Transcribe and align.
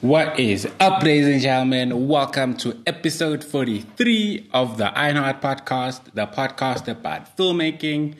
What 0.00 0.40
is 0.40 0.66
up, 0.80 1.02
ladies 1.02 1.26
and 1.26 1.42
gentlemen? 1.42 2.08
Welcome 2.08 2.56
to 2.58 2.82
episode 2.86 3.44
43 3.44 4.48
of 4.50 4.78
the 4.78 4.98
Ironheart 4.98 5.42
Podcast, 5.42 6.14
the 6.14 6.26
podcast 6.26 6.88
about 6.88 7.36
filmmaking, 7.36 8.14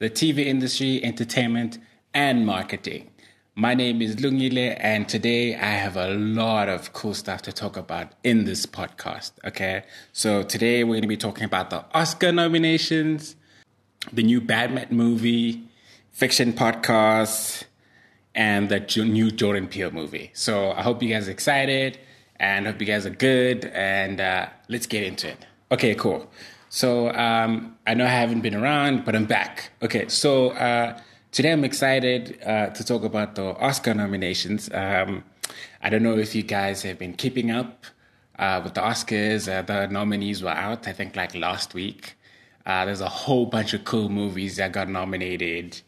the 0.00 0.10
TV 0.10 0.44
industry, 0.44 1.00
entertainment, 1.04 1.78
and 2.12 2.44
marketing. 2.44 3.10
My 3.54 3.74
name 3.74 4.02
is 4.02 4.16
Lungile, 4.16 4.76
and 4.80 5.08
today 5.08 5.54
I 5.54 5.70
have 5.70 5.96
a 5.96 6.08
lot 6.08 6.68
of 6.68 6.92
cool 6.92 7.14
stuff 7.14 7.42
to 7.42 7.52
talk 7.52 7.76
about 7.76 8.10
in 8.24 8.44
this 8.44 8.66
podcast. 8.66 9.30
Okay, 9.44 9.84
so 10.12 10.42
today 10.42 10.82
we're 10.82 10.94
going 10.94 11.02
to 11.02 11.06
be 11.06 11.16
talking 11.16 11.44
about 11.44 11.70
the 11.70 11.84
Oscar 11.94 12.32
nominations, 12.32 13.36
the 14.12 14.24
new 14.24 14.40
Batman 14.40 14.88
movie, 14.90 15.62
fiction 16.10 16.52
podcast, 16.52 17.66
and 18.40 18.70
the 18.70 18.80
new 19.04 19.30
Jordan 19.30 19.68
Peele 19.68 19.90
movie. 19.90 20.30
So 20.32 20.72
I 20.72 20.80
hope 20.80 21.02
you 21.02 21.10
guys 21.10 21.28
are 21.28 21.30
excited 21.30 21.98
and 22.36 22.66
hope 22.66 22.80
you 22.80 22.86
guys 22.86 23.04
are 23.04 23.16
good. 23.30 23.66
And 23.66 24.18
uh, 24.18 24.48
let's 24.68 24.86
get 24.86 25.02
into 25.02 25.28
it. 25.28 25.46
Okay, 25.70 25.94
cool. 25.94 26.26
So 26.70 27.10
um, 27.10 27.76
I 27.86 27.92
know 27.92 28.06
I 28.06 28.14
haven't 28.24 28.40
been 28.40 28.54
around, 28.54 29.04
but 29.04 29.14
I'm 29.14 29.26
back. 29.26 29.72
Okay, 29.82 30.08
so 30.08 30.52
uh, 30.52 30.98
today 31.32 31.52
I'm 31.52 31.64
excited 31.64 32.38
uh, 32.46 32.68
to 32.68 32.82
talk 32.82 33.04
about 33.04 33.34
the 33.34 33.44
Oscar 33.68 33.92
nominations. 33.92 34.70
Um, 34.72 35.22
I 35.82 35.90
don't 35.90 36.02
know 36.02 36.16
if 36.16 36.34
you 36.34 36.42
guys 36.42 36.80
have 36.84 36.98
been 36.98 37.12
keeping 37.12 37.50
up 37.50 37.84
uh, 38.38 38.62
with 38.64 38.72
the 38.72 38.80
Oscars. 38.80 39.52
Uh, 39.52 39.60
the 39.60 39.86
nominees 39.88 40.42
were 40.42 40.48
out, 40.48 40.88
I 40.88 40.94
think, 40.94 41.14
like 41.14 41.34
last 41.34 41.74
week. 41.74 42.14
Uh, 42.64 42.86
there's 42.86 43.02
a 43.02 43.08
whole 43.08 43.44
bunch 43.44 43.74
of 43.74 43.84
cool 43.84 44.08
movies 44.08 44.56
that 44.56 44.72
got 44.72 44.88
nominated 44.88 45.82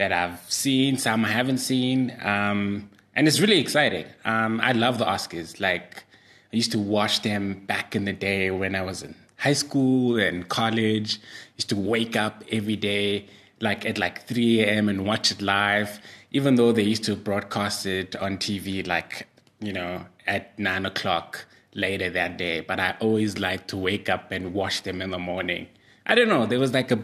that 0.00 0.12
I've 0.12 0.40
seen, 0.50 0.96
some 0.96 1.26
I 1.26 1.28
haven't 1.28 1.58
seen, 1.58 2.16
um, 2.22 2.88
and 3.14 3.28
it's 3.28 3.38
really 3.38 3.60
exciting. 3.60 4.06
Um, 4.24 4.58
I 4.62 4.72
love 4.72 4.96
the 4.96 5.04
Oscars. 5.04 5.60
Like 5.60 6.04
I 6.50 6.56
used 6.56 6.72
to 6.72 6.78
watch 6.78 7.20
them 7.20 7.66
back 7.66 7.94
in 7.94 8.06
the 8.06 8.14
day 8.14 8.50
when 8.50 8.74
I 8.74 8.80
was 8.80 9.02
in 9.02 9.14
high 9.36 9.52
school 9.52 10.18
and 10.18 10.48
college. 10.48 11.18
I 11.18 11.56
used 11.58 11.68
to 11.68 11.76
wake 11.76 12.16
up 12.16 12.42
every 12.50 12.76
day, 12.76 13.26
like 13.60 13.84
at 13.84 13.98
like 13.98 14.26
3 14.26 14.60
a.m. 14.62 14.88
and 14.88 15.04
watch 15.04 15.30
it 15.32 15.42
live. 15.42 16.00
Even 16.32 16.54
though 16.54 16.72
they 16.72 16.82
used 16.82 17.04
to 17.04 17.14
broadcast 17.14 17.84
it 17.84 18.16
on 18.16 18.38
TV, 18.38 18.86
like 18.86 19.28
you 19.60 19.74
know, 19.74 20.06
at 20.26 20.58
nine 20.58 20.86
o'clock 20.86 21.44
later 21.74 22.08
that 22.08 22.38
day, 22.38 22.60
but 22.60 22.80
I 22.80 22.96
always 23.00 23.38
liked 23.38 23.68
to 23.68 23.76
wake 23.76 24.08
up 24.08 24.32
and 24.32 24.54
watch 24.54 24.82
them 24.82 25.02
in 25.02 25.10
the 25.10 25.18
morning. 25.18 25.68
I 26.06 26.14
don't 26.14 26.28
know. 26.28 26.46
There 26.46 26.58
was 26.58 26.72
like 26.72 26.90
a 26.90 26.98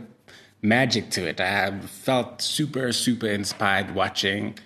magic 0.63 1.11
to 1.11 1.27
it. 1.27 1.41
I 1.41 1.79
felt 1.81 2.43
super, 2.43 2.93
super 2.93 3.27
inspired 3.29 3.95
watching, 3.95 4.59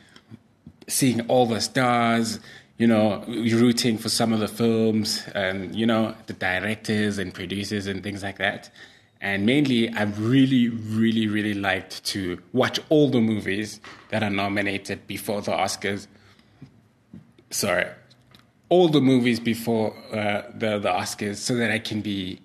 seeing 0.89 1.21
all 1.23 1.47
the 1.47 1.61
stars, 1.61 2.41
you 2.79 2.87
know, 2.87 3.23
rooting 3.27 3.99
for 3.99 4.09
some 4.09 4.33
of 4.33 4.41
the 4.41 4.49
films 4.49 5.23
and, 5.35 5.75
you 5.75 5.87
know, 5.87 6.15
the 6.27 6.33
directors 6.33 7.19
and 7.19 7.35
producers 7.35 7.87
and 7.87 8.03
things 8.03 8.23
like 8.23 8.39
that. 8.39 8.71
And 9.21 9.45
mainly, 9.45 9.91
I 9.91 10.05
really, 10.05 10.69
really, 10.69 11.27
really 11.27 11.53
liked 11.53 12.03
to 12.07 12.41
watch 12.55 12.81
all 12.89 13.11
the 13.11 13.21
movies 13.21 13.79
that 14.09 14.23
are 14.23 14.31
nominated 14.31 15.07
before 15.07 15.43
the 15.43 15.53
Oscars. 15.53 16.07
Sorry, 17.51 17.87
all 18.71 18.89
the 18.89 19.03
movies 19.03 19.39
before 19.39 19.95
uh, 20.11 20.43
the 20.55 20.79
the 20.79 20.89
Oscars, 20.89 21.37
so 21.37 21.55
that 21.57 21.71
I 21.71 21.79
can 21.81 22.01
be 22.01 22.41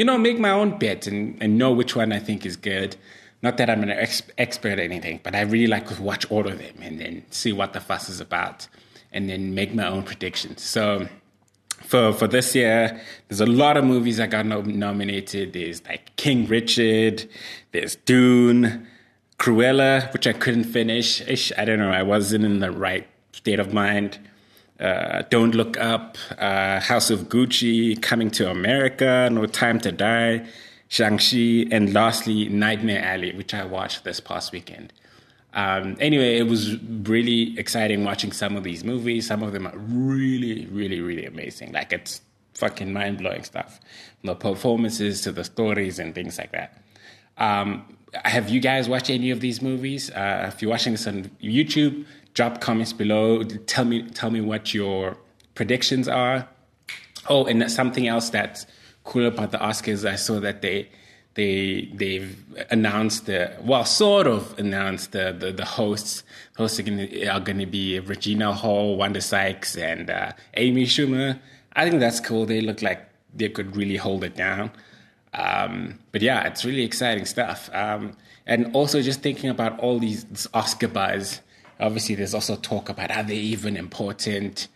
you 0.00 0.06
know, 0.06 0.16
make 0.16 0.38
my 0.38 0.48
own 0.48 0.78
bet 0.78 1.06
and, 1.06 1.36
and 1.42 1.58
know 1.58 1.70
which 1.70 1.94
one 1.94 2.10
I 2.10 2.18
think 2.18 2.46
is 2.46 2.56
good. 2.56 2.96
Not 3.42 3.58
that 3.58 3.68
I'm 3.68 3.82
an 3.82 3.90
ex- 3.90 4.22
expert 4.38 4.78
or 4.78 4.82
anything, 4.82 5.20
but 5.22 5.34
I 5.34 5.42
really 5.42 5.66
like 5.66 5.88
to 5.88 6.02
watch 6.02 6.24
all 6.30 6.48
of 6.48 6.56
them 6.58 6.76
and 6.80 6.98
then 6.98 7.22
see 7.28 7.52
what 7.52 7.74
the 7.74 7.80
fuss 7.80 8.08
is 8.08 8.18
about 8.18 8.66
and 9.12 9.28
then 9.28 9.54
make 9.54 9.74
my 9.74 9.86
own 9.86 10.02
predictions. 10.04 10.62
So 10.62 11.06
for 11.82 12.14
for 12.14 12.26
this 12.26 12.54
year, 12.54 12.98
there's 13.28 13.42
a 13.42 13.52
lot 13.64 13.76
of 13.76 13.84
movies 13.84 14.16
that 14.16 14.30
got 14.30 14.46
no- 14.46 14.62
nominated. 14.62 15.52
There's 15.52 15.84
like 15.84 16.16
King 16.16 16.46
Richard, 16.46 17.28
there's 17.72 17.96
Dune, 17.96 18.86
Cruella, 19.38 20.10
which 20.14 20.26
I 20.26 20.32
couldn't 20.32 20.64
finish. 20.64 21.20
Ish, 21.20 21.52
I 21.58 21.66
don't 21.66 21.78
know, 21.78 21.90
I 21.90 22.04
wasn't 22.04 22.46
in 22.46 22.60
the 22.60 22.70
right 22.70 23.06
state 23.32 23.60
of 23.60 23.74
mind 23.74 24.18
uh, 24.80 25.22
Don't 25.30 25.54
Look 25.54 25.78
Up, 25.78 26.16
uh, 26.38 26.80
House 26.80 27.10
of 27.10 27.28
Gucci, 27.28 28.00
Coming 28.00 28.30
to 28.32 28.50
America, 28.50 29.28
No 29.30 29.46
Time 29.46 29.78
to 29.80 29.92
Die, 29.92 30.46
Shang-Chi, 30.88 31.66
and 31.70 31.92
lastly, 31.92 32.48
Nightmare 32.48 33.04
Alley, 33.04 33.32
which 33.32 33.54
I 33.54 33.64
watched 33.64 34.04
this 34.04 34.20
past 34.20 34.52
weekend. 34.52 34.92
Um, 35.52 35.96
anyway, 36.00 36.38
it 36.38 36.46
was 36.46 36.76
really 36.82 37.58
exciting 37.58 38.04
watching 38.04 38.32
some 38.32 38.56
of 38.56 38.64
these 38.64 38.84
movies. 38.84 39.26
Some 39.26 39.42
of 39.42 39.52
them 39.52 39.66
are 39.66 39.76
really, 39.76 40.66
really, 40.66 41.00
really 41.00 41.26
amazing. 41.26 41.72
Like 41.72 41.92
it's 41.92 42.20
fucking 42.54 42.92
mind 42.92 43.18
blowing 43.18 43.42
stuff. 43.42 43.80
The 44.22 44.34
performances 44.34 45.22
to 45.22 45.32
the 45.32 45.44
stories 45.44 45.98
and 45.98 46.14
things 46.14 46.38
like 46.38 46.52
that. 46.52 46.82
Um, 47.38 47.96
have 48.24 48.48
you 48.48 48.60
guys 48.60 48.88
watched 48.88 49.10
any 49.10 49.30
of 49.30 49.40
these 49.40 49.62
movies? 49.62 50.10
Uh, 50.10 50.50
if 50.52 50.62
you're 50.62 50.70
watching 50.70 50.92
this 50.92 51.06
on 51.06 51.30
YouTube, 51.42 52.04
drop 52.34 52.60
comments 52.60 52.92
below. 52.92 53.42
Tell 53.42 53.84
me 53.84 54.08
tell 54.10 54.30
me 54.30 54.40
what 54.40 54.74
your 54.74 55.16
predictions 55.54 56.08
are. 56.08 56.48
Oh, 57.28 57.44
and 57.44 57.70
something 57.70 58.08
else 58.08 58.30
that's 58.30 58.66
cool 59.04 59.26
about 59.26 59.50
the 59.50 59.58
Oscars, 59.58 60.08
I 60.08 60.16
saw 60.16 60.40
that 60.40 60.62
they 60.62 60.88
they 61.34 61.88
they've 61.94 62.36
announced 62.70 63.26
the 63.26 63.52
well, 63.62 63.84
sort 63.84 64.26
of 64.26 64.58
announced 64.58 65.12
the 65.12 65.32
the, 65.32 65.52
the 65.52 65.64
hosts. 65.64 66.22
Hosts 66.56 66.78
are 66.80 66.82
going 66.82 67.58
to 67.58 67.66
be 67.66 67.98
Regina 68.00 68.52
Hall, 68.52 68.96
Wanda 68.96 69.20
Sykes, 69.20 69.76
and 69.76 70.10
uh, 70.10 70.32
Amy 70.54 70.84
Schumer. 70.84 71.38
I 71.74 71.88
think 71.88 72.00
that's 72.00 72.20
cool. 72.20 72.46
They 72.46 72.60
look 72.60 72.82
like 72.82 73.08
they 73.34 73.48
could 73.48 73.76
really 73.76 73.96
hold 73.96 74.24
it 74.24 74.34
down. 74.34 74.70
Um, 75.32 76.00
but 76.10 76.22
yeah, 76.22 76.46
it's 76.46 76.64
really 76.64 76.82
exciting 76.82 77.24
stuff. 77.24 77.70
Um, 77.72 78.16
and 78.46 78.74
also 78.74 79.00
just 79.00 79.22
thinking 79.22 79.48
about 79.48 79.78
all 79.78 80.00
these 80.00 80.48
Oscar 80.52 80.88
buzz 80.88 81.40
Obviously, 81.80 82.14
there's 82.14 82.34
also 82.34 82.56
talk 82.56 82.88
about 82.88 83.10
are 83.10 83.22
they 83.22 83.36
even 83.36 83.76
important? 83.76 84.68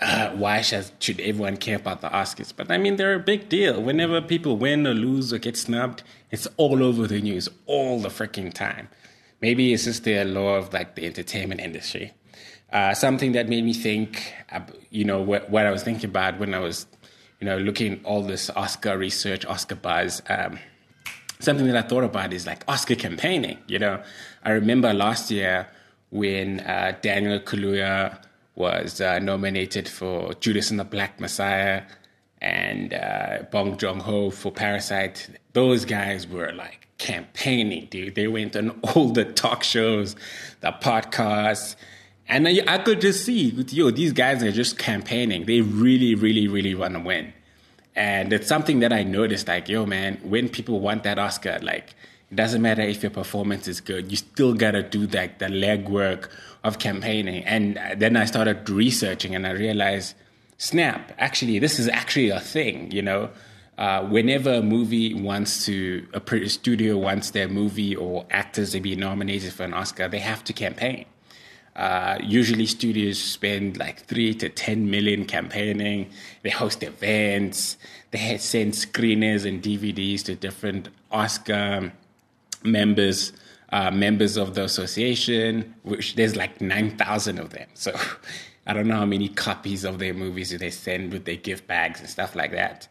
Uh, 0.00 0.30
why 0.30 0.60
should, 0.60 0.90
should 0.98 1.20
everyone 1.20 1.56
care 1.56 1.76
about 1.76 2.00
the 2.00 2.08
Oscars? 2.08 2.52
But 2.54 2.70
I 2.70 2.78
mean, 2.78 2.96
they're 2.96 3.14
a 3.14 3.20
big 3.20 3.48
deal. 3.48 3.80
Whenever 3.80 4.20
people 4.20 4.56
win 4.56 4.86
or 4.86 4.94
lose 4.94 5.32
or 5.32 5.38
get 5.38 5.56
snubbed, 5.56 6.02
it's 6.30 6.48
all 6.56 6.82
over 6.82 7.06
the 7.06 7.20
news 7.20 7.48
all 7.66 8.00
the 8.00 8.08
freaking 8.08 8.52
time. 8.52 8.88
Maybe 9.40 9.72
it's 9.72 9.84
just 9.84 10.04
the 10.04 10.24
law 10.24 10.56
of 10.56 10.72
like 10.72 10.94
the 10.94 11.04
entertainment 11.04 11.60
industry. 11.60 12.12
Uh, 12.72 12.94
something 12.94 13.32
that 13.32 13.48
made 13.48 13.64
me 13.64 13.74
think, 13.74 14.32
you 14.90 15.04
know, 15.04 15.20
what, 15.20 15.50
what, 15.50 15.66
I 15.66 15.70
was 15.70 15.82
thinking 15.82 16.08
about 16.08 16.38
when 16.38 16.54
I 16.54 16.58
was, 16.58 16.86
you 17.38 17.44
know, 17.44 17.58
looking 17.58 18.00
all 18.04 18.22
this 18.22 18.48
Oscar 18.50 18.96
research, 18.96 19.44
Oscar 19.44 19.74
buzz. 19.74 20.22
Um, 20.28 20.58
something 21.38 21.66
that 21.66 21.76
I 21.76 21.86
thought 21.86 22.04
about 22.04 22.32
is 22.32 22.46
like 22.46 22.64
Oscar 22.66 22.94
campaigning. 22.94 23.58
You 23.66 23.78
know, 23.78 24.02
I 24.42 24.52
remember 24.52 24.94
last 24.94 25.30
year 25.30 25.68
when 26.12 26.60
uh, 26.60 26.94
Daniel 27.00 27.40
Kaluuya 27.40 28.18
was 28.54 29.00
uh, 29.00 29.18
nominated 29.18 29.88
for 29.88 30.34
Judas 30.34 30.70
and 30.70 30.78
the 30.78 30.84
Black 30.84 31.18
Messiah 31.18 31.84
and 32.42 32.92
uh, 32.92 33.44
Bong 33.50 33.78
Joon 33.78 33.98
Ho 34.00 34.30
for 34.30 34.52
Parasite. 34.52 35.30
Those 35.54 35.86
guys 35.86 36.28
were 36.28 36.52
like 36.52 36.86
campaigning, 36.98 37.86
dude. 37.86 38.14
They 38.14 38.28
went 38.28 38.54
on 38.56 38.70
all 38.94 39.08
the 39.08 39.24
talk 39.24 39.64
shows, 39.64 40.14
the 40.60 40.72
podcasts. 40.72 41.76
And 42.28 42.46
I, 42.46 42.60
I 42.68 42.76
could 42.76 43.00
just 43.00 43.24
see, 43.24 43.48
yo, 43.70 43.90
these 43.90 44.12
guys 44.12 44.42
are 44.42 44.52
just 44.52 44.76
campaigning. 44.76 45.46
They 45.46 45.62
really, 45.62 46.14
really, 46.14 46.46
really 46.46 46.74
want 46.74 46.92
to 46.92 47.00
win. 47.00 47.32
And 47.96 48.34
it's 48.34 48.48
something 48.48 48.80
that 48.80 48.92
I 48.92 49.02
noticed, 49.02 49.48
like, 49.48 49.68
yo, 49.68 49.86
man, 49.86 50.18
when 50.22 50.50
people 50.50 50.80
want 50.80 51.04
that 51.04 51.18
Oscar, 51.18 51.58
like, 51.62 51.94
it 52.32 52.36
doesn't 52.36 52.62
matter 52.62 52.80
if 52.80 53.02
your 53.02 53.10
performance 53.10 53.68
is 53.68 53.82
good. 53.82 54.10
You 54.10 54.16
still 54.16 54.54
gotta 54.54 54.82
do 54.82 55.06
like 55.06 55.38
the 55.38 55.48
legwork 55.48 56.30
of 56.64 56.78
campaigning. 56.78 57.44
And 57.44 57.78
then 57.98 58.16
I 58.16 58.24
started 58.24 58.70
researching, 58.70 59.34
and 59.34 59.46
I 59.46 59.50
realized, 59.50 60.14
snap! 60.56 61.12
Actually, 61.18 61.58
this 61.58 61.78
is 61.78 61.88
actually 61.88 62.30
a 62.30 62.40
thing. 62.40 62.90
You 62.90 63.02
know, 63.02 63.28
uh, 63.76 64.06
whenever 64.06 64.54
a 64.54 64.62
movie 64.62 65.12
wants 65.12 65.66
to, 65.66 66.08
a 66.14 66.48
studio 66.48 66.96
wants 66.96 67.32
their 67.32 67.48
movie 67.48 67.94
or 67.94 68.24
actors 68.30 68.72
to 68.72 68.80
be 68.80 68.96
nominated 68.96 69.52
for 69.52 69.64
an 69.64 69.74
Oscar, 69.74 70.08
they 70.08 70.20
have 70.20 70.42
to 70.44 70.54
campaign. 70.54 71.04
Uh, 71.76 72.16
usually, 72.22 72.64
studios 72.64 73.18
spend 73.18 73.76
like 73.76 74.06
three 74.06 74.32
to 74.32 74.48
ten 74.48 74.90
million 74.90 75.26
campaigning. 75.26 76.08
They 76.40 76.50
host 76.50 76.82
events. 76.82 77.76
They 78.10 78.38
send 78.38 78.72
screeners 78.72 79.44
and 79.46 79.62
DVDs 79.62 80.22
to 80.24 80.34
different 80.34 80.88
Oscar 81.10 81.92
members 82.64 83.32
uh, 83.72 83.90
members 83.90 84.36
of 84.36 84.54
the 84.54 84.64
association, 84.64 85.74
which 85.82 86.14
there's 86.14 86.36
like 86.36 86.60
9,000 86.60 87.38
of 87.38 87.50
them. 87.50 87.66
So 87.72 87.98
I 88.66 88.74
don't 88.74 88.86
know 88.86 88.96
how 88.96 89.06
many 89.06 89.28
copies 89.28 89.84
of 89.84 89.98
their 89.98 90.12
movies 90.12 90.50
do 90.50 90.58
they 90.58 90.70
send 90.70 91.12
with 91.12 91.24
their 91.24 91.36
gift 91.36 91.66
bags 91.66 91.98
and 91.98 92.08
stuff 92.08 92.36
like 92.36 92.52
that. 92.52 92.86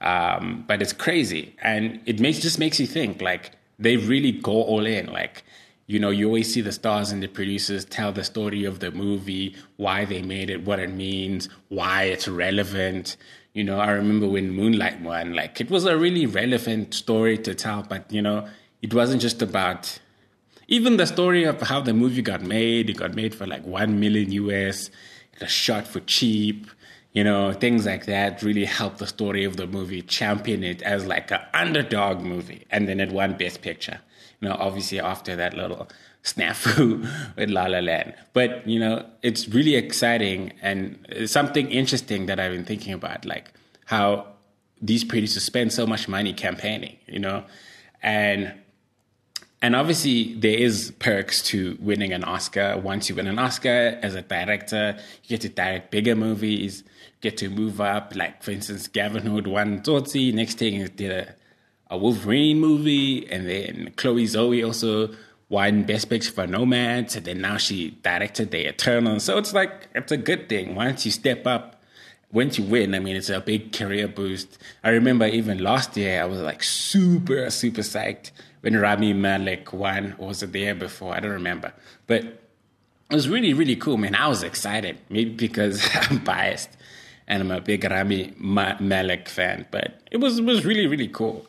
Um, 0.00 0.64
but 0.66 0.80
it's 0.80 0.92
crazy. 0.92 1.56
And 1.60 2.00
it 2.06 2.20
makes 2.20 2.38
just 2.38 2.58
makes 2.58 2.78
you 2.80 2.86
think 2.86 3.20
like 3.20 3.52
they 3.78 3.96
really 3.96 4.32
go 4.32 4.52
all 4.52 4.86
in. 4.86 5.06
Like 5.06 5.42
you 5.86 5.98
know, 5.98 6.10
you 6.10 6.26
always 6.26 6.52
see 6.52 6.60
the 6.60 6.72
stars 6.72 7.10
and 7.10 7.22
the 7.22 7.26
producers 7.26 7.84
tell 7.84 8.12
the 8.12 8.24
story 8.24 8.64
of 8.64 8.78
the 8.78 8.90
movie, 8.92 9.56
why 9.76 10.04
they 10.04 10.22
made 10.22 10.48
it, 10.48 10.64
what 10.64 10.78
it 10.78 10.90
means, 10.90 11.48
why 11.68 12.04
it's 12.04 12.28
relevant. 12.28 13.16
You 13.52 13.64
know, 13.64 13.78
I 13.78 13.90
remember 13.90 14.28
when 14.28 14.50
Moonlight 14.52 15.02
won, 15.02 15.34
like 15.34 15.60
it 15.60 15.70
was 15.70 15.84
a 15.84 15.98
really 15.98 16.24
relevant 16.26 16.94
story 16.94 17.36
to 17.38 17.54
tell, 17.54 17.82
but 17.82 18.10
you 18.10 18.22
know, 18.22 18.48
it 18.82 18.92
wasn't 18.92 19.22
just 19.22 19.40
about 19.40 19.98
even 20.68 20.96
the 20.96 21.06
story 21.06 21.44
of 21.44 21.60
how 21.62 21.80
the 21.80 21.94
movie 21.94 22.22
got 22.22 22.42
made. 22.42 22.90
It 22.90 22.96
got 22.96 23.14
made 23.14 23.34
for 23.34 23.46
like 23.46 23.64
one 23.64 24.00
million 24.00 24.30
US. 24.32 24.88
It 25.32 25.40
was 25.40 25.50
shot 25.50 25.86
for 25.86 26.00
cheap. 26.00 26.66
You 27.12 27.24
know, 27.24 27.52
things 27.52 27.84
like 27.84 28.06
that 28.06 28.42
really 28.42 28.64
helped 28.64 28.98
the 28.98 29.06
story 29.06 29.44
of 29.44 29.56
the 29.56 29.66
movie, 29.66 30.00
champion 30.00 30.64
it 30.64 30.80
as 30.82 31.06
like 31.06 31.30
an 31.30 31.40
underdog 31.52 32.22
movie, 32.22 32.66
and 32.70 32.88
then 32.88 33.00
it 33.00 33.12
won 33.12 33.36
Best 33.36 33.60
Picture 33.60 34.00
you 34.42 34.48
know, 34.48 34.56
obviously 34.58 35.00
after 35.00 35.36
that 35.36 35.54
little 35.54 35.88
snafu 36.24 37.08
with 37.36 37.48
La 37.48 37.66
La 37.66 37.78
Land. 37.78 38.12
But, 38.32 38.66
you 38.66 38.78
know, 38.78 39.06
it's 39.22 39.48
really 39.48 39.76
exciting 39.76 40.52
and 40.60 40.98
something 41.26 41.70
interesting 41.70 42.26
that 42.26 42.38
I've 42.40 42.52
been 42.52 42.64
thinking 42.64 42.92
about, 42.92 43.24
like 43.24 43.52
how 43.86 44.26
these 44.82 45.04
producers 45.04 45.44
spend 45.44 45.72
so 45.72 45.86
much 45.86 46.08
money 46.08 46.32
campaigning, 46.32 46.96
you 47.06 47.20
know, 47.20 47.44
and 48.02 48.52
and 49.62 49.74
obviously 49.74 50.34
there 50.34 50.58
is 50.58 50.92
perks 50.98 51.40
to 51.44 51.78
winning 51.80 52.12
an 52.12 52.24
Oscar. 52.24 52.76
Once 52.76 53.08
you 53.08 53.14
win 53.14 53.26
an 53.26 53.38
Oscar 53.38 53.98
as 54.02 54.14
a 54.14 54.22
director, 54.22 54.98
you 55.22 55.28
get 55.28 55.40
to 55.42 55.48
direct 55.48 55.90
bigger 55.90 56.14
movies, 56.14 56.84
get 57.22 57.38
to 57.38 57.48
move 57.48 57.80
up. 57.80 58.14
Like 58.14 58.42
for 58.42 58.50
instance, 58.50 58.88
Gavin 58.88 59.24
Hood 59.24 59.46
won 59.46 59.80
Tsotsi. 59.80 60.34
Next 60.34 60.58
thing 60.58 60.74
is 60.74 60.90
did 60.90 61.12
a 61.12 61.34
a 61.92 61.96
Wolverine 61.98 62.58
movie, 62.58 63.30
and 63.30 63.46
then 63.46 63.92
Chloe 63.96 64.24
Zhao 64.24 64.66
also 64.66 65.14
won 65.50 65.82
Best 65.82 66.08
Picture 66.08 66.32
for 66.32 66.46
Nomads, 66.46 67.14
and 67.14 67.26
then 67.26 67.42
now 67.42 67.58
she 67.58 67.90
directed 68.02 68.50
The 68.50 68.66
Eternal. 68.66 69.20
So 69.20 69.36
it's 69.36 69.52
like 69.52 69.88
it's 69.94 70.10
a 70.10 70.16
good 70.16 70.48
thing 70.48 70.74
once 70.74 71.04
you 71.04 71.12
step 71.12 71.46
up. 71.46 71.71
Once 72.32 72.58
you 72.58 72.64
win, 72.64 72.94
I 72.94 72.98
mean, 72.98 73.14
it's 73.14 73.28
a 73.28 73.40
big 73.40 73.72
career 73.72 74.08
boost. 74.08 74.58
I 74.82 74.90
remember 74.90 75.26
even 75.26 75.58
last 75.58 75.96
year, 75.96 76.22
I 76.22 76.24
was 76.24 76.40
like 76.40 76.62
super, 76.62 77.50
super 77.50 77.82
psyched 77.82 78.30
when 78.62 78.76
Rami 78.76 79.12
Malek 79.12 79.72
won. 79.72 80.14
Or 80.18 80.28
was 80.28 80.42
it 80.42 80.52
the 80.52 80.60
year 80.60 80.74
before? 80.74 81.14
I 81.14 81.20
don't 81.20 81.32
remember. 81.32 81.72
But 82.06 82.24
it 82.24 83.14
was 83.14 83.28
really, 83.28 83.52
really 83.52 83.76
cool, 83.76 83.98
man. 83.98 84.14
I 84.14 84.28
was 84.28 84.42
excited, 84.42 84.98
maybe 85.10 85.30
because 85.30 85.86
I'm 85.94 86.24
biased 86.24 86.70
and 87.28 87.42
I'm 87.42 87.50
a 87.50 87.60
big 87.60 87.84
Rami 87.84 88.34
Malek 88.38 89.28
fan, 89.28 89.66
but 89.70 90.00
it 90.10 90.16
was, 90.16 90.38
it 90.38 90.44
was 90.44 90.64
really, 90.64 90.86
really 90.86 91.08
cool. 91.08 91.46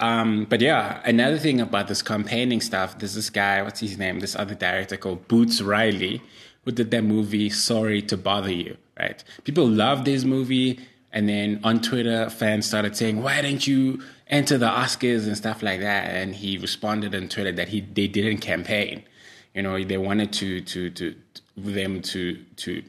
Um, 0.00 0.46
but 0.48 0.60
yeah, 0.60 1.00
another 1.04 1.38
thing 1.38 1.60
about 1.60 1.88
this 1.88 2.02
campaigning 2.02 2.60
stuff, 2.60 2.98
there's 2.98 3.14
this 3.14 3.28
guy, 3.28 3.62
what's 3.62 3.80
his 3.80 3.98
name? 3.98 4.20
This 4.20 4.34
other 4.34 4.54
director 4.54 4.96
called 4.96 5.28
Boots 5.28 5.60
Riley, 5.60 6.22
who 6.64 6.72
did 6.72 6.90
that 6.90 7.02
movie 7.04 7.50
Sorry 7.50 8.02
to 8.02 8.16
Bother 8.16 8.52
You, 8.52 8.76
right? 8.98 9.22
People 9.44 9.66
loved 9.66 10.04
this 10.04 10.24
movie. 10.24 10.80
And 11.12 11.28
then 11.28 11.60
on 11.64 11.80
Twitter, 11.80 12.30
fans 12.30 12.66
started 12.66 12.96
saying, 12.96 13.22
why 13.22 13.42
didn't 13.42 13.66
you 13.66 14.00
enter 14.28 14.56
the 14.56 14.68
Oscars 14.68 15.26
and 15.26 15.36
stuff 15.36 15.62
like 15.62 15.80
that? 15.80 16.04
And 16.14 16.36
he 16.36 16.56
responded 16.56 17.14
on 17.14 17.28
Twitter 17.28 17.52
that 17.52 17.68
he 17.68 17.80
they 17.80 18.06
didn't 18.06 18.38
campaign. 18.38 19.02
You 19.54 19.62
know, 19.62 19.82
they 19.82 19.98
wanted 19.98 20.32
to 20.34 20.60
to 20.60 20.90
to 20.90 21.14
them 21.56 22.00
to 22.02 22.36
to 22.56 22.82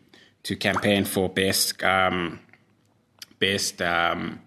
to 0.43 0.55
campaign 0.55 1.05
for 1.05 1.29
best 1.29 1.83
um, 1.83 2.39
best 3.39 3.81
um, 3.81 4.39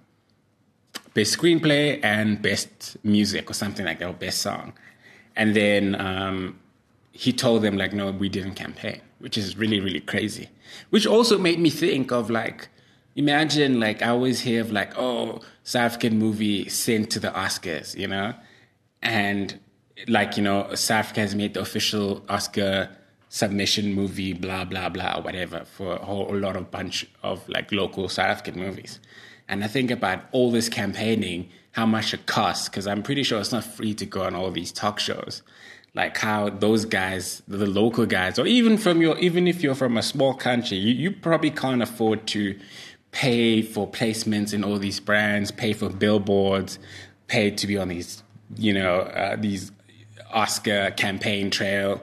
best 1.15 1.37
screenplay 1.37 1.99
and 2.05 2.41
best 2.41 2.97
music 3.03 3.51
or 3.51 3.55
something 3.55 3.85
like 3.85 3.99
that, 3.99 4.09
or 4.09 4.13
best 4.13 4.41
song. 4.41 4.73
And 5.35 5.57
then 5.57 6.01
um, 6.01 6.61
he 7.11 7.33
told 7.33 7.63
them 7.63 7.77
like, 7.77 7.93
no, 7.93 8.13
we 8.13 8.29
didn't 8.29 8.55
campaign, 8.55 9.01
which 9.25 9.39
is 9.39 9.57
really 9.57 9.81
really 9.81 10.01
crazy. 10.01 10.51
Which 10.91 11.07
also 11.07 11.39
made 11.39 11.59
me 11.59 11.71
think 11.71 12.13
of 12.13 12.31
like, 12.31 12.69
imagine 13.17 13.81
like 13.81 14.03
I 14.03 14.11
always 14.11 14.43
hear 14.43 14.61
of 14.61 14.71
like, 14.71 14.97
oh, 14.97 15.41
South 15.65 15.87
African 15.87 16.19
movie 16.19 16.69
sent 16.69 17.11
to 17.13 17.19
the 17.19 17.31
Oscars, 17.31 17.97
you 17.97 18.07
know, 18.07 18.35
and 19.03 19.59
like 20.07 20.37
you 20.37 20.43
know, 20.43 20.75
South 20.75 20.99
Africa 20.99 21.21
has 21.21 21.35
made 21.35 21.55
the 21.55 21.61
official 21.61 22.23
Oscar 22.29 22.91
submission 23.31 23.95
movie, 23.95 24.35
blah 24.35 24.65
blah 24.65 24.91
blah, 24.91 25.21
whatever, 25.23 25.65
for 25.65 25.95
a 25.95 26.05
whole 26.05 26.33
a 26.33 26.37
lot 26.37 26.55
of 26.55 26.71
bunch 26.71 27.07
of 27.23 27.49
like 27.49 27.73
local 27.73 28.09
South 28.09 28.27
African 28.27 28.61
movies. 28.61 29.01
And 29.49 29.65
I 29.65 29.69
think 29.69 29.91
about 29.91 30.21
all 30.33 30.51
this 30.51 30.69
campaigning, 30.69 31.49
how 31.73 31.87
much 31.87 32.15
it 32.15 32.27
costs, 32.27 32.69
because 32.69 32.87
I'm 32.87 33.03
pretty 33.03 33.23
sure 33.23 33.41
it's 33.41 33.53
not 33.53 33.65
free 33.65 33.95
to 33.95 34.07
go 34.07 34.23
on 34.23 34.35
all 34.35 34.51
these 34.51 34.73
talk 34.73 35.01
shows. 35.01 35.43
Like 35.95 36.17
how 36.17 36.51
those 36.51 36.85
guys, 36.85 37.43
the 37.47 37.67
local 37.67 38.05
guys, 38.07 38.39
or 38.39 38.47
even 38.47 38.77
from 38.79 39.01
your, 39.01 39.17
even 39.19 39.47
if 39.47 39.63
you're 39.63 39.77
from 39.77 39.97
a 39.97 40.03
small 40.03 40.35
country, 40.35 40.77
you, 40.77 40.93
you 40.93 41.11
probably 41.13 41.51
can't 41.51 41.83
afford 41.83 42.27
to 42.29 42.59
pay 43.13 43.63
for 43.63 43.89
placements 43.89 44.53
in 44.53 44.65
all 44.65 44.79
these 44.79 44.99
brands, 44.99 45.53
pay 45.53 45.73
for 45.73 45.89
billboards, 45.89 46.81
pay 47.29 47.51
to 47.53 47.67
be 47.67 47.79
on 47.79 47.89
these, 47.89 48.25
you 48.57 48.73
know, 48.73 49.01
uh, 49.01 49.37
these 49.37 49.71
Oscar 50.33 50.91
campaign 50.97 51.49
trail. 51.51 52.03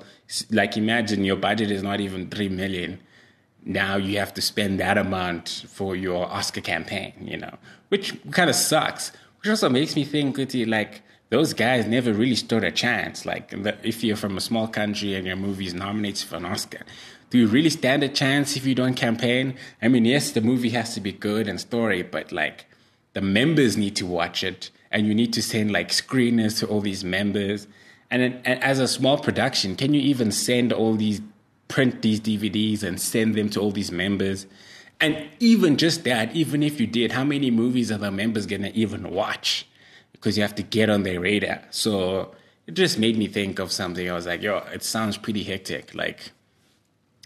Like 0.49 0.77
imagine 0.77 1.25
your 1.25 1.35
budget 1.35 1.69
is 1.69 1.83
not 1.83 1.99
even 1.99 2.29
three 2.29 2.47
million 2.47 3.01
now 3.63 3.95
you 3.95 4.17
have 4.17 4.33
to 4.33 4.41
spend 4.41 4.79
that 4.79 4.97
amount 4.97 5.65
for 5.67 5.95
your 5.95 6.25
Oscar 6.25 6.61
campaign, 6.61 7.13
you 7.21 7.37
know, 7.37 7.57
which 7.89 8.15
kind 8.31 8.49
of 8.49 8.55
sucks. 8.55 9.11
Which 9.39 9.49
also 9.49 9.69
makes 9.69 9.95
me 9.95 10.03
think, 10.03 10.37
like, 10.67 11.01
those 11.31 11.53
guys 11.53 11.87
never 11.87 12.13
really 12.13 12.35
stood 12.35 12.63
a 12.63 12.71
chance. 12.71 13.25
Like, 13.25 13.51
if 13.83 14.03
you're 14.03 14.15
from 14.15 14.37
a 14.37 14.41
small 14.41 14.67
country 14.67 15.15
and 15.15 15.25
your 15.25 15.35
movie 15.35 15.65
is 15.65 15.73
nominated 15.73 16.27
for 16.27 16.35
an 16.35 16.45
Oscar, 16.45 16.83
do 17.31 17.39
you 17.39 17.47
really 17.47 17.71
stand 17.71 18.03
a 18.03 18.09
chance 18.09 18.55
if 18.55 18.65
you 18.65 18.75
don't 18.75 18.93
campaign? 18.93 19.55
I 19.81 19.87
mean, 19.87 20.05
yes, 20.05 20.31
the 20.31 20.41
movie 20.41 20.69
has 20.69 20.93
to 20.93 21.01
be 21.01 21.11
good 21.11 21.47
and 21.47 21.59
story, 21.59 22.03
but 22.03 22.31
like, 22.31 22.67
the 23.13 23.21
members 23.21 23.75
need 23.75 23.95
to 23.95 24.05
watch 24.05 24.43
it, 24.43 24.69
and 24.91 25.07
you 25.07 25.15
need 25.15 25.33
to 25.33 25.41
send 25.41 25.71
like 25.71 25.89
screeners 25.89 26.59
to 26.59 26.67
all 26.67 26.81
these 26.81 27.03
members. 27.03 27.67
And, 28.11 28.21
and 28.45 28.63
as 28.63 28.79
a 28.79 28.87
small 28.87 29.17
production, 29.17 29.75
can 29.75 29.93
you 29.93 30.01
even 30.01 30.31
send 30.31 30.71
all 30.71 30.95
these 30.95 31.21
print 31.71 32.01
these 32.01 32.19
DVDs 32.19 32.83
and 32.83 32.99
send 32.99 33.33
them 33.33 33.49
to 33.49 33.59
all 33.61 33.71
these 33.71 33.91
members. 33.91 34.45
And 34.99 35.29
even 35.39 35.77
just 35.77 36.03
that, 36.03 36.35
even 36.35 36.61
if 36.61 36.79
you 36.79 36.85
did, 36.85 37.13
how 37.13 37.23
many 37.23 37.49
movies 37.49 37.91
are 37.91 37.97
the 37.97 38.11
members 38.11 38.45
to 38.47 38.71
even 38.73 39.09
watch? 39.09 39.65
Because 40.21 40.37
you 40.37 40.43
have 40.43 40.55
to 40.55 40.63
get 40.63 40.89
on 40.89 41.03
their 41.03 41.19
radar. 41.19 41.63
So 41.71 42.33
it 42.67 42.75
just 42.75 42.97
made 42.97 43.17
me 43.17 43.27
think 43.27 43.59
of 43.59 43.71
something. 43.71 44.09
I 44.09 44.13
was 44.13 44.27
like, 44.27 44.41
yo, 44.41 44.59
it 44.71 44.83
sounds 44.83 45.17
pretty 45.17 45.43
hectic. 45.43 45.93
Like, 45.95 46.31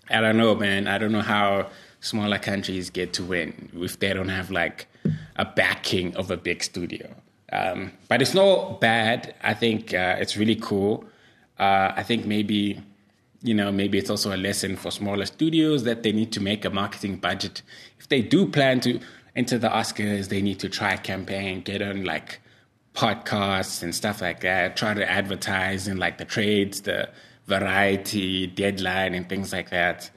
I 0.09 0.21
don't 0.21 0.37
know, 0.37 0.55
man. 0.55 0.87
I 0.87 0.97
don't 0.97 1.11
know 1.11 1.21
how 1.21 1.67
smaller 1.99 2.39
countries 2.39 2.89
get 2.89 3.13
to 3.13 3.23
win 3.23 3.69
if 3.75 3.99
they 3.99 4.13
don't 4.13 4.29
have 4.29 4.49
like 4.49 4.87
a 5.35 5.45
backing 5.45 6.15
of 6.15 6.31
a 6.31 6.37
big 6.37 6.63
studio. 6.63 7.13
Um, 7.51 7.91
but 8.07 8.21
it's 8.21 8.33
not 8.33 8.79
bad. 8.79 9.35
I 9.43 9.53
think 9.53 9.93
uh, 9.93 10.15
it's 10.17 10.37
really 10.37 10.55
cool. 10.55 11.05
Uh, 11.59 11.91
I 11.95 12.03
think 12.03 12.25
maybe 12.25 12.81
you 13.45 13.53
know, 13.53 13.71
maybe 13.71 13.99
it's 13.99 14.09
also 14.09 14.35
a 14.35 14.37
lesson 14.37 14.75
for 14.75 14.89
smaller 14.89 15.25
studios 15.25 15.83
that 15.83 16.01
they 16.01 16.11
need 16.11 16.31
to 16.31 16.39
make 16.39 16.65
a 16.65 16.69
marketing 16.71 17.17
budget. 17.17 17.61
If 17.99 18.09
they 18.09 18.23
do 18.23 18.47
plan 18.47 18.79
to 18.81 18.99
enter 19.35 19.59
the 19.59 19.69
Oscars, 19.69 20.29
they 20.29 20.41
need 20.41 20.59
to 20.61 20.69
try 20.69 20.93
a 20.93 20.97
campaign, 20.97 21.61
get 21.61 21.81
on 21.83 22.03
like 22.03 22.39
podcasts 22.95 23.83
and 23.83 23.93
stuff 23.93 24.21
like 24.21 24.39
that, 24.41 24.75
try 24.77 24.93
to 24.93 25.09
advertise 25.09 25.87
in 25.87 25.97
like 25.97 26.17
the 26.17 26.25
trades, 26.25 26.81
the 26.81 27.09
variety, 27.45 28.47
deadline, 28.47 29.13
and 29.13 29.27
things 29.29 29.53
like 29.53 29.69
that. 29.69 30.09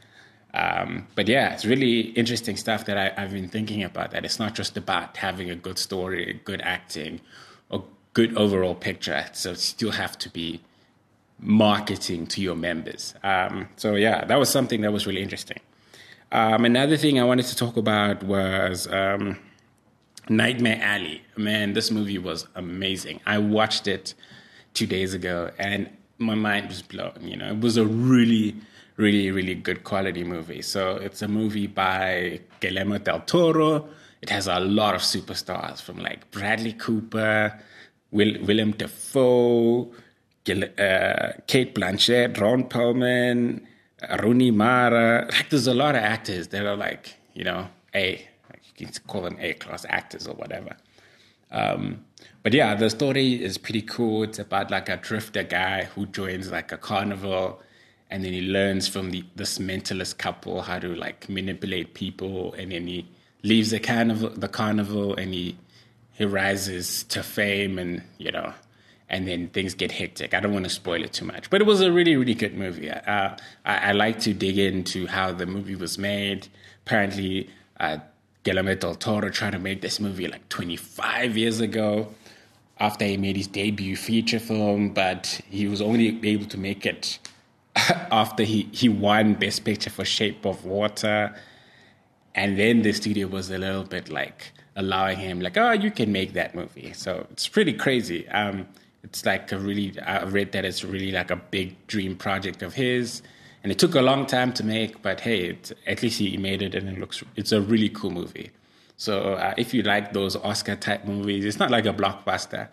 Um, 0.55 1.07
but 1.15 1.29
yeah, 1.29 1.53
it's 1.53 1.65
really 1.65 2.01
interesting 2.01 2.57
stuff 2.57 2.87
that 2.87 2.97
I, 2.97 3.21
have 3.21 3.33
been 3.33 3.49
thinking 3.49 3.83
about. 3.83 4.13
That 4.13 4.25
it's 4.25 4.39
not 4.39 4.55
just 4.55 4.77
about 4.77 5.17
having 5.17 5.51
a 5.51 5.57
good 5.57 5.79
story, 5.79 6.41
good 6.45 6.63
acting, 6.63 7.21
or 7.69 7.85
good 8.15 8.37
overall 8.37 8.75
picture. 8.75 9.27
So 9.33 9.55
still 9.55 9.91
have 9.91 10.17
to 10.19 10.31
be 10.31 10.63
marketing 11.39 12.27
to 12.29 12.41
your 12.41 12.57
members. 12.57 13.15
Um, 13.23 13.69
so 13.77 13.95
yeah, 13.95 14.25
that 14.25 14.39
was 14.39 14.49
something 14.49 14.81
that 14.81 14.93
was 14.93 15.07
really 15.07 15.23
interesting. 15.23 15.61
Um, 16.33 16.65
another 16.65 16.97
thing 16.97 17.19
I 17.19 17.25
wanted 17.25 17.47
to 17.47 17.57
talk 17.57 17.77
about 17.77 18.23
was 18.23 18.87
um, 18.89 19.39
Nightmare 20.29 20.81
Alley. 20.83 21.23
Man, 21.37 21.73
this 21.73 21.91
movie 21.91 22.19
was 22.19 22.47
amazing. 22.55 23.21
I 23.27 23.39
watched 23.39 23.87
it 23.87 24.15
two 24.75 24.87
days 24.87 25.15
ago 25.15 25.51
and 25.59 25.89
my 26.19 26.35
mind 26.35 26.69
was 26.69 26.83
blown. 26.83 27.19
You 27.23 27.37
know, 27.37 27.49
it 27.49 27.61
was 27.61 27.77
a 27.77 27.85
really, 27.85 28.57
really, 28.97 29.31
really 29.31 29.55
good 29.55 29.85
quality 29.85 30.25
movie. 30.25 30.63
So 30.63 30.97
it's 30.97 31.23
a 31.23 31.29
movie 31.29 31.67
by 31.67 32.41
Guillermo 32.61 32.99
del 32.99 33.21
Toro. 33.21 33.89
It 34.21 34.31
has 34.31 34.49
a 34.49 34.59
lot 34.61 34.95
of 34.95 35.01
superstars 35.01 35.81
from 35.81 35.99
like 35.99 36.31
Bradley 36.31 36.73
Cooper, 36.73 37.59
Will, 38.11 38.43
Willem 38.45 38.73
Dafoe, 38.73 39.93
uh, 40.49 41.33
Cate 41.47 41.75
Blanchett, 41.75 42.41
Ron 42.41 42.65
Perlman, 42.65 43.63
Rooney 44.23 44.51
Mara. 44.51 45.27
Like, 45.33 45.51
there's 45.51 45.67
a 45.67 45.75
lot 45.75 45.95
of 45.95 46.03
actors 46.03 46.49
that 46.49 46.65
are 46.65 46.77
like, 46.77 47.15
you 47.35 47.45
know, 47.45 47.69
A, 47.95 48.28
you 48.81 48.89
call 49.07 49.23
them 49.23 49.37
A 49.41 49.55
class 49.55 49.85
actors 49.89 50.27
or 50.27 50.35
whatever. 50.35 50.77
Um, 51.51 52.05
but 52.43 52.53
yeah, 52.53 52.75
the 52.75 52.91
story 52.91 53.43
is 53.43 53.59
pretty 53.59 53.83
cool. 53.83 54.23
It's 54.23 54.39
about 54.39 54.71
like 54.71 54.89
a 54.89 54.97
drifter 54.97 55.43
guy 55.43 55.85
who 55.85 56.07
joins 56.07 56.51
like 56.51 56.73
a 56.73 56.77
carnival 56.77 57.61
and 58.11 58.25
then 58.25 58.33
he 58.33 58.41
learns 58.41 58.89
from 58.89 59.11
the, 59.11 59.25
this 59.37 59.59
mentalist 59.59 60.19
couple 60.19 60.63
how 60.63 60.79
to 60.79 60.95
like 60.95 61.29
manipulate 61.29 61.95
people 61.95 62.55
and 62.55 62.73
then 62.73 62.87
he 62.87 63.07
leaves 63.43 63.71
the 63.71 63.79
carnival 63.79 64.31
the 64.31 64.49
carnival 64.49 65.15
and 65.15 65.33
he 65.33 65.57
he 66.13 66.25
rises 66.25 67.05
to 67.05 67.23
fame 67.23 67.79
and 67.79 68.03
you 68.19 68.33
know 68.33 68.53
and 69.11 69.27
then 69.27 69.49
things 69.49 69.75
get 69.75 69.91
hectic. 69.91 70.35
I 70.35 70.41
don't 70.41 70.53
want 70.53 70.67
to 70.67 70.71
spoil 70.71 71.03
it 71.03 71.15
too 71.15 71.25
much, 71.25 71.49
but 71.49 71.63
it 71.63 71.67
was 71.67 71.81
a 71.81 71.91
really, 71.91 72.15
really 72.17 72.35
good 72.35 72.55
movie. 72.55 72.91
Uh, 72.91 73.37
I, 73.65 73.77
I, 73.89 73.93
like 73.93 74.21
to 74.21 74.35
dig 74.35 74.59
into 74.59 75.07
how 75.07 75.33
the 75.33 75.47
movie 75.47 75.77
was 75.77 75.97
made. 75.97 76.49
Apparently, 76.85 77.49
uh, 77.81 77.99
Guillermo 78.49 78.75
del 78.77 78.95
Toro 78.95 79.29
tried 79.29 79.51
to 79.51 79.59
make 79.59 79.83
this 79.83 80.01
movie 80.01 80.27
like 80.27 80.49
25 80.49 81.37
years 81.37 81.61
ago 81.61 82.09
after 82.81 83.05
he 83.05 83.19
made 83.19 83.37
his 83.37 83.47
debut 83.47 83.95
feature 83.95 84.39
film, 84.39 84.89
but 84.89 85.39
he 85.51 85.69
was 85.69 85.83
only 85.83 86.19
able 86.27 86.47
to 86.47 86.57
make 86.57 86.87
it 86.87 87.19
after 87.77 88.45
he, 88.45 88.67
he 88.73 88.89
won 88.89 89.35
Best 89.35 89.67
Picture 89.67 89.91
for 89.91 90.03
Shape 90.03 90.47
of 90.47 90.65
Water. 90.65 91.37
And 92.35 92.59
then 92.59 92.81
the 92.81 92.95
studio 92.95 93.27
was 93.27 93.51
a 93.51 93.59
little 93.59 93.85
bit 93.85 94.09
like 94.09 94.53
allowing 94.77 95.19
him, 95.19 95.43
like, 95.43 95.59
oh, 95.59 95.73
you 95.73 95.91
can 95.91 96.11
make 96.11 96.33
that 96.33 96.55
movie. 96.55 96.95
So 96.95 97.27
it's 97.31 97.49
pretty 97.49 97.75
crazy. 97.75 98.27
Um, 98.29 98.67
it's 99.05 99.27
like 99.27 99.53
a 99.53 99.59
really 99.59 99.93
I 100.01 100.23
read 100.23 100.53
that 100.53 100.65
it's 100.65 100.83
really 100.83 101.13
like 101.13 101.31
a 101.31 101.37
big 101.37 101.87
dream 101.87 102.17
project 102.17 102.63
of 102.63 102.73
his, 102.73 103.21
and 103.63 103.73
it 103.73 103.79
took 103.79 103.95
a 103.95 104.03
long 104.03 104.27
time 104.27 104.53
to 104.55 104.65
make. 104.65 105.03
But 105.03 105.21
hey, 105.21 105.51
it, 105.51 105.73
at 105.87 106.03
least 106.03 106.19
he 106.19 106.37
made 106.37 106.63
it, 106.63 106.75
and 106.75 106.89
it 106.89 106.99
looks 106.99 107.23
it's 107.37 107.53
a 107.53 107.61
really 107.61 107.89
cool 107.89 108.11
movie. 108.11 108.51
So 108.97 109.35
uh, 109.35 109.55
if 109.57 109.73
you 109.73 109.83
like 109.83 110.13
those 110.13 110.37
Oscar 110.37 110.77
type 110.77 111.05
movies, 111.05 111.45
it's 111.45 111.59
not 111.59 111.71
like 111.71 111.87
a 111.87 111.93
blockbuster, 111.93 112.69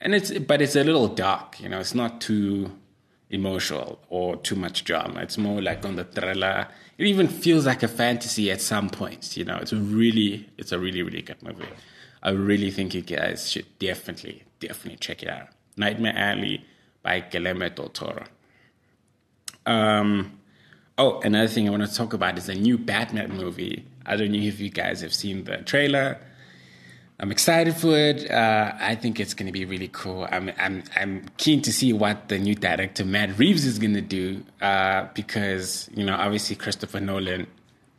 and 0.00 0.14
it's 0.14 0.30
but 0.38 0.62
it's 0.62 0.76
a 0.76 0.84
little 0.84 1.08
dark. 1.08 1.60
You 1.60 1.68
know, 1.68 1.80
it's 1.80 1.94
not 1.94 2.20
too 2.20 2.72
emotional 3.30 3.98
or 4.08 4.36
too 4.36 4.56
much 4.56 4.84
drama. 4.84 5.20
It's 5.20 5.36
more 5.38 5.60
like 5.60 5.84
on 5.84 5.96
the 5.96 6.04
thriller. 6.04 6.68
It 6.98 7.06
even 7.06 7.28
feels 7.28 7.66
like 7.66 7.82
a 7.82 7.88
fantasy 7.88 8.50
at 8.50 8.60
some 8.60 8.88
points. 8.88 9.36
You 9.36 9.44
know, 9.44 9.56
it's 9.56 9.72
really 9.72 10.48
it's 10.56 10.72
a 10.72 10.78
really 10.78 11.02
really 11.02 11.22
good 11.22 11.42
movie. 11.42 11.66
I 12.22 12.30
really 12.30 12.72
think 12.72 12.92
you 12.92 13.02
guys 13.02 13.50
should 13.50 13.78
definitely, 13.78 14.42
definitely 14.58 14.96
check 14.98 15.22
it 15.22 15.28
out. 15.28 15.48
Nightmare 15.76 16.14
Alley 16.16 16.64
by 17.02 17.20
Guillermo 17.20 17.68
del 17.68 17.88
Toro. 17.90 18.24
Um, 19.66 20.38
oh, 20.96 21.20
another 21.20 21.48
thing 21.48 21.66
I 21.66 21.70
want 21.70 21.86
to 21.86 21.94
talk 21.94 22.12
about 22.12 22.38
is 22.38 22.48
a 22.48 22.54
new 22.54 22.78
Batman 22.78 23.36
movie. 23.36 23.84
I 24.04 24.16
don't 24.16 24.32
know 24.32 24.38
if 24.38 24.60
you 24.60 24.70
guys 24.70 25.00
have 25.00 25.12
seen 25.12 25.44
the 25.44 25.58
trailer. 25.58 26.18
I'm 27.18 27.32
excited 27.32 27.74
for 27.76 27.96
it. 27.96 28.30
Uh, 28.30 28.72
I 28.78 28.94
think 28.94 29.18
it's 29.18 29.32
going 29.32 29.46
to 29.46 29.52
be 29.52 29.64
really 29.64 29.88
cool. 29.88 30.28
I'm, 30.30 30.52
I'm, 30.58 30.84
I'm 30.94 31.26
keen 31.38 31.62
to 31.62 31.72
see 31.72 31.92
what 31.94 32.28
the 32.28 32.38
new 32.38 32.54
director 32.54 33.06
Matt 33.06 33.38
Reeves 33.38 33.64
is 33.64 33.78
going 33.78 33.94
to 33.94 34.02
do 34.02 34.44
uh, 34.60 35.08
because 35.14 35.88
you 35.94 36.04
know 36.04 36.14
obviously 36.14 36.56
Christopher 36.56 37.00
Nolan, 37.00 37.46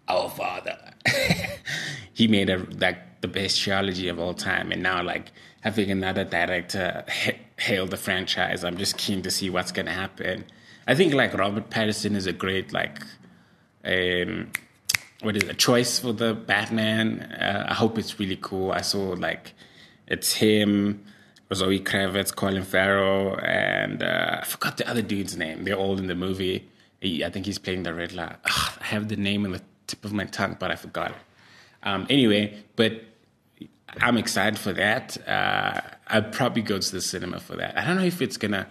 our 0.08 0.30
father, 0.30 0.78
he 2.14 2.28
made 2.28 2.50
a 2.52 2.60
like 2.80 3.22
the 3.22 3.28
best 3.28 3.60
trilogy 3.60 4.08
of 4.08 4.20
all 4.20 4.36
time, 4.36 4.72
and 4.72 4.84
now 4.84 5.02
like 5.02 5.32
having 5.62 5.92
another 5.92 6.24
director 6.24 7.06
hail 7.58 7.88
the 7.88 7.98
franchise, 7.98 8.64
I'm 8.64 8.78
just 8.78 8.98
keen 8.98 9.22
to 9.24 9.32
see 9.32 9.50
what's 9.50 9.72
gonna 9.72 9.94
happen. 9.94 10.46
I 10.88 10.96
think 10.96 11.14
like 11.14 11.34
Robert 11.34 11.70
Pattinson 11.70 12.16
is 12.16 12.28
a 12.28 12.34
great 12.34 12.72
like, 12.74 13.02
um, 13.84 14.52
what 15.22 15.36
is 15.36 15.44
a 15.44 15.54
choice 15.54 16.00
for 16.00 16.14
the 16.14 16.34
Batman. 16.34 17.22
Uh, 17.22 17.66
I 17.70 17.74
hope 17.74 17.98
it's 17.98 18.20
really 18.20 18.38
cool. 18.42 18.72
I 18.72 18.82
saw 18.82 19.10
like 19.14 19.54
it's 20.08 20.34
him, 20.34 21.04
Zoe 21.54 21.80
Kravitz, 21.80 22.34
Colin 22.36 22.64
Farrell, 22.64 23.38
and 23.44 24.04
uh, 24.04 24.40
I 24.42 24.46
forgot 24.46 24.78
the 24.78 24.90
other 24.90 25.02
dude's 25.02 25.36
name. 25.38 25.64
They're 25.64 25.76
all 25.76 25.98
in 25.98 26.08
the 26.08 26.16
movie. 26.16 26.70
He, 27.02 27.24
I 27.24 27.30
think 27.30 27.46
he's 27.46 27.60
playing 27.60 27.84
the 27.84 27.94
Riddler. 27.94 28.38
Ugh, 28.46 28.74
I 28.82 28.86
have 28.86 29.08
the 29.10 29.16
name 29.16 29.46
on 29.46 29.52
the 29.52 29.62
tip 29.88 30.04
of 30.06 30.14
my 30.14 30.26
tongue, 30.26 30.58
but 30.60 30.72
I 30.72 30.76
forgot 30.76 31.12
it. 31.12 31.18
Um, 31.84 32.06
anyway, 32.10 32.58
but 32.76 33.02
I'm 34.00 34.17
excited 34.17 34.60
for 34.60 34.74
that. 34.74 35.17
Uh, 35.27 35.82
I'd 36.08 36.32
probably 36.32 36.62
go 36.62 36.79
to 36.79 36.91
the 36.91 37.01
cinema 37.01 37.39
for 37.39 37.56
that. 37.56 37.77
I 37.77 37.86
don't 37.86 37.98
know 37.98 38.03
if 38.03 38.22
it's 38.22 38.38
gonna 38.38 38.67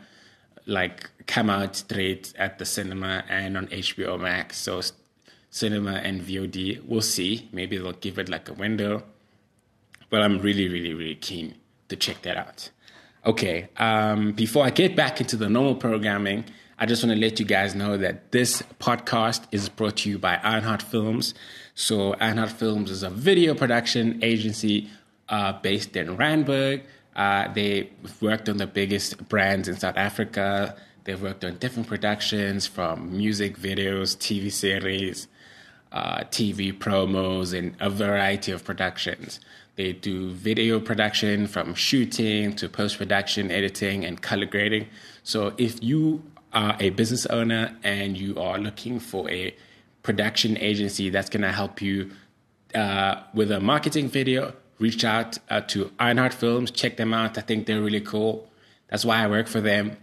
like 0.67 1.11
come 1.27 1.49
out 1.49 1.77
straight 1.77 2.33
at 2.37 2.59
the 2.59 2.65
cinema 2.65 3.25
and 3.29 3.57
on 3.57 3.69
HBO 3.69 4.21
Max. 4.21 4.59
So 4.59 4.83
cinema 5.51 5.95
and 5.95 6.21
VOD, 6.21 6.85
we'll 6.87 7.01
see. 7.01 7.49
Maybe 7.53 7.79
they'll 7.79 7.93
give 7.93 8.19
it 8.19 8.29
like 8.29 8.49
a 8.49 8.53
window. 8.53 9.05
But 10.11 10.23
I'm 10.23 10.39
really, 10.39 10.69
really, 10.69 10.95
really 10.95 11.17
keen 11.17 11.57
to 11.89 11.97
check 11.97 12.23
that 12.23 12.37
out. 12.37 12.71
Okay, 13.25 13.69
um, 13.77 14.33
before 14.33 14.65
I 14.65 14.71
get 14.71 14.95
back 14.95 15.21
into 15.21 15.37
the 15.37 15.49
normal 15.49 15.75
programming, 15.75 16.45
I 16.79 16.87
just 16.87 17.03
want 17.03 17.15
to 17.15 17.21
let 17.21 17.41
you 17.41 17.47
guys 17.47 17.75
know 17.75 17.97
that 17.97 18.31
this 18.31 18.63
podcast 18.79 19.45
is 19.51 19.69
brought 19.69 19.97
to 19.99 20.11
you 20.11 20.19
by 20.19 20.37
Ironheart 20.37 20.83
Films. 20.83 21.35
So, 21.75 22.15
Ironheart 22.21 22.53
Films 22.53 22.91
is 22.91 23.03
a 23.03 23.11
video 23.11 23.55
production 23.55 24.23
agency 24.23 24.91
uh, 25.29 25.53
based 25.55 25.97
in 25.97 26.17
Randburg. 26.17 26.83
Uh, 27.15 27.53
they've 27.53 27.91
worked 28.21 28.49
on 28.49 28.59
the 28.59 28.67
biggest 28.67 29.29
brands 29.29 29.69
in 29.69 29.77
South 29.77 29.97
Africa. 29.97 30.77
They've 31.05 31.21
worked 31.21 31.45
on 31.45 31.57
different 31.59 31.89
productions 31.89 32.67
from 32.67 33.17
music 33.17 33.57
videos, 33.59 34.17
TV 34.17 34.53
series, 34.53 35.29
uh, 35.93 36.25
TV 36.25 36.77
promos, 36.77 37.57
and 37.57 37.75
a 37.81 37.89
variety 37.89 38.53
of 38.53 38.65
productions. 38.65 39.41
They 39.77 39.93
do 39.93 40.31
video 40.33 40.81
production 40.81 41.47
from 41.47 41.75
shooting 41.75 42.55
to 42.57 42.69
post 42.69 42.99
production, 42.99 43.51
editing, 43.51 44.05
and 44.05 44.21
color 44.21 44.47
grading. 44.47 44.89
So 45.23 45.55
if 45.59 45.83
you 45.83 46.23
are 46.53 46.77
a 46.81 46.91
business 46.91 47.27
owner 47.27 47.77
and 47.83 48.17
you 48.17 48.39
are 48.39 48.59
looking 48.59 48.99
for 48.99 49.31
a 49.31 49.55
production 50.03 50.57
agency 50.59 51.11
that's 51.11 51.29
going 51.29 51.43
to 51.43 51.53
help 51.53 51.83
you 51.83 52.11
uh, 52.75 53.23
with 53.35 53.51
a 53.53 53.61
marketing 53.61 54.09
video, 54.09 54.55
reach 54.79 55.05
out 55.05 55.39
uh, 55.49 55.61
to 55.63 55.91
Ironheart 55.99 56.35
Films, 56.35 56.71
check 56.71 56.97
them 56.97 57.15
out. 57.15 57.39
I 57.39 57.41
think 57.41 57.67
they're 57.67 57.81
really 57.81 58.01
cool. 58.01 58.51
That's 58.89 59.05
why 59.05 59.23
I 59.23 59.27
work 59.27 59.49
for 59.49 59.61
them. 59.61 59.97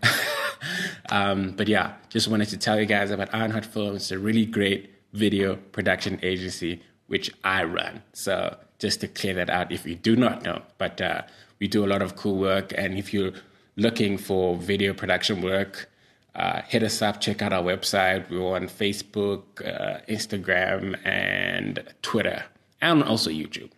um, 1.09 1.51
but 1.51 1.67
yeah, 1.67 1.93
just 2.09 2.27
wanted 2.27 2.49
to 2.49 2.57
tell 2.57 2.79
you 2.79 2.85
guys 2.85 3.11
about 3.11 3.33
Ironheart 3.33 3.65
Films. 3.65 3.95
It's 3.95 4.11
a 4.11 4.19
really 4.19 4.45
great 4.45 4.89
video 5.13 5.55
production 5.55 6.19
agency 6.23 6.81
which 7.07 7.31
I 7.43 7.63
run. 7.63 8.01
So 8.13 8.57
just 8.79 9.01
to 9.01 9.07
clear 9.07 9.35
that 9.35 9.49
out, 9.49 9.71
if 9.71 9.85
you 9.85 9.95
do 9.95 10.15
not 10.15 10.43
know, 10.43 10.61
but 10.77 10.99
uh, 10.99 11.21
we 11.59 11.67
do 11.67 11.85
a 11.85 11.89
lot 11.93 12.01
of 12.01 12.15
cool 12.15 12.37
work. 12.37 12.73
And 12.75 12.97
if 12.97 13.13
you're 13.13 13.33
looking 13.75 14.17
for 14.17 14.55
video 14.57 14.93
production 14.93 15.41
work, 15.41 15.89
uh, 16.35 16.61
hit 16.63 16.81
us 16.81 17.01
up. 17.01 17.21
Check 17.21 17.43
out 17.43 17.53
our 17.53 17.61
website. 17.61 18.29
We're 18.29 18.55
on 18.55 18.67
Facebook, 18.67 19.43
uh, 19.63 20.01
Instagram, 20.09 20.97
and 21.05 21.83
Twitter, 22.01 22.45
and 22.81 23.03
also 23.03 23.29
YouTube. 23.29 23.69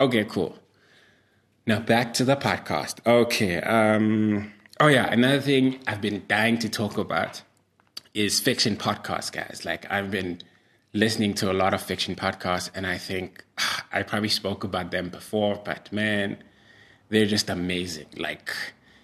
Okay, 0.00 0.24
cool. 0.24 0.58
Now 1.66 1.80
back 1.80 2.12
to 2.14 2.24
the 2.24 2.36
podcast. 2.36 2.98
Okay. 3.06 3.60
Um, 3.60 4.52
oh 4.80 4.88
yeah, 4.88 5.06
another 5.10 5.40
thing 5.40 5.78
I've 5.86 6.00
been 6.00 6.24
dying 6.28 6.58
to 6.58 6.68
talk 6.68 6.98
about 6.98 7.42
is 8.12 8.40
fiction 8.40 8.76
podcasts, 8.76 9.32
guys. 9.32 9.62
Like 9.64 9.90
I've 9.90 10.10
been 10.10 10.40
listening 10.92 11.34
to 11.34 11.50
a 11.50 11.54
lot 11.54 11.74
of 11.74 11.80
fiction 11.80 12.16
podcasts, 12.16 12.70
and 12.74 12.86
I 12.86 12.98
think 12.98 13.44
I 13.92 14.02
probably 14.02 14.28
spoke 14.28 14.64
about 14.64 14.90
them 14.90 15.10
before, 15.10 15.60
but 15.64 15.92
man, 15.92 16.38
they're 17.08 17.26
just 17.26 17.48
amazing. 17.48 18.06
Like, 18.16 18.52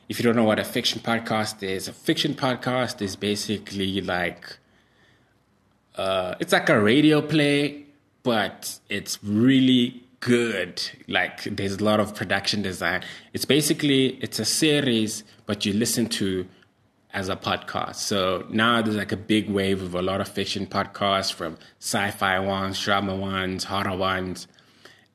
if 0.09 0.19
you 0.19 0.25
don't 0.25 0.37
know 0.37 0.45
what 0.45 0.59
a 0.59 0.65
fiction 0.65 1.01
podcast 1.01 1.63
is, 1.63 1.87
a 1.87 1.93
fiction 1.93 2.35
podcast 2.35 3.01
is 3.01 3.15
basically 3.15 4.01
like 4.01 4.59
uh, 5.95 6.35
it's 6.41 6.53
like 6.53 6.69
a 6.69 6.81
radio 6.81 7.23
play, 7.23 7.87
but 8.23 8.81
it's 8.89 9.23
really 9.23 10.03
good. 10.21 10.83
Like 11.09 11.45
there's 11.45 11.77
a 11.77 11.85
lot 11.85 12.01
of 12.01 12.15
production 12.15 12.63
design. 12.63 13.03
It's 13.33 13.45
basically 13.45 14.19
it's 14.23 14.39
a 14.39 14.45
series, 14.45 15.25
but 15.47 15.67
you 15.67 15.73
listen 15.73 16.07
to 16.11 16.47
as 17.13 17.29
a 17.29 17.37
podcast. 17.37 17.97
So 17.97 18.47
now 18.51 18.83
there's 18.83 18.97
like 18.97 19.13
a 19.13 19.17
big 19.17 19.51
wave 19.51 19.83
of 19.83 19.95
a 19.95 20.03
lot 20.03 20.21
of 20.21 20.29
fiction 20.29 20.67
podcasts 20.67 21.33
from 21.33 21.59
sci-fi 21.81 22.39
ones, 22.39 22.83
drama 22.83 23.17
ones, 23.17 23.65
horror 23.65 23.97
ones. 23.97 24.47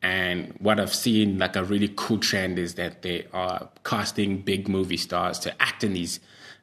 And 0.01 0.53
what 0.59 0.79
I've 0.79 0.93
seen, 0.93 1.39
like 1.39 1.55
a 1.55 1.63
really 1.63 1.91
cool 1.95 2.19
trend, 2.19 2.59
is 2.59 2.75
that 2.75 3.01
they 3.01 3.25
are 3.33 3.69
casting 3.83 4.41
big 4.41 4.67
movie 4.67 4.97
stars 4.97 5.39
to 5.39 5.61
act 5.61 5.83
in 5.83 5.93
these 5.93 6.19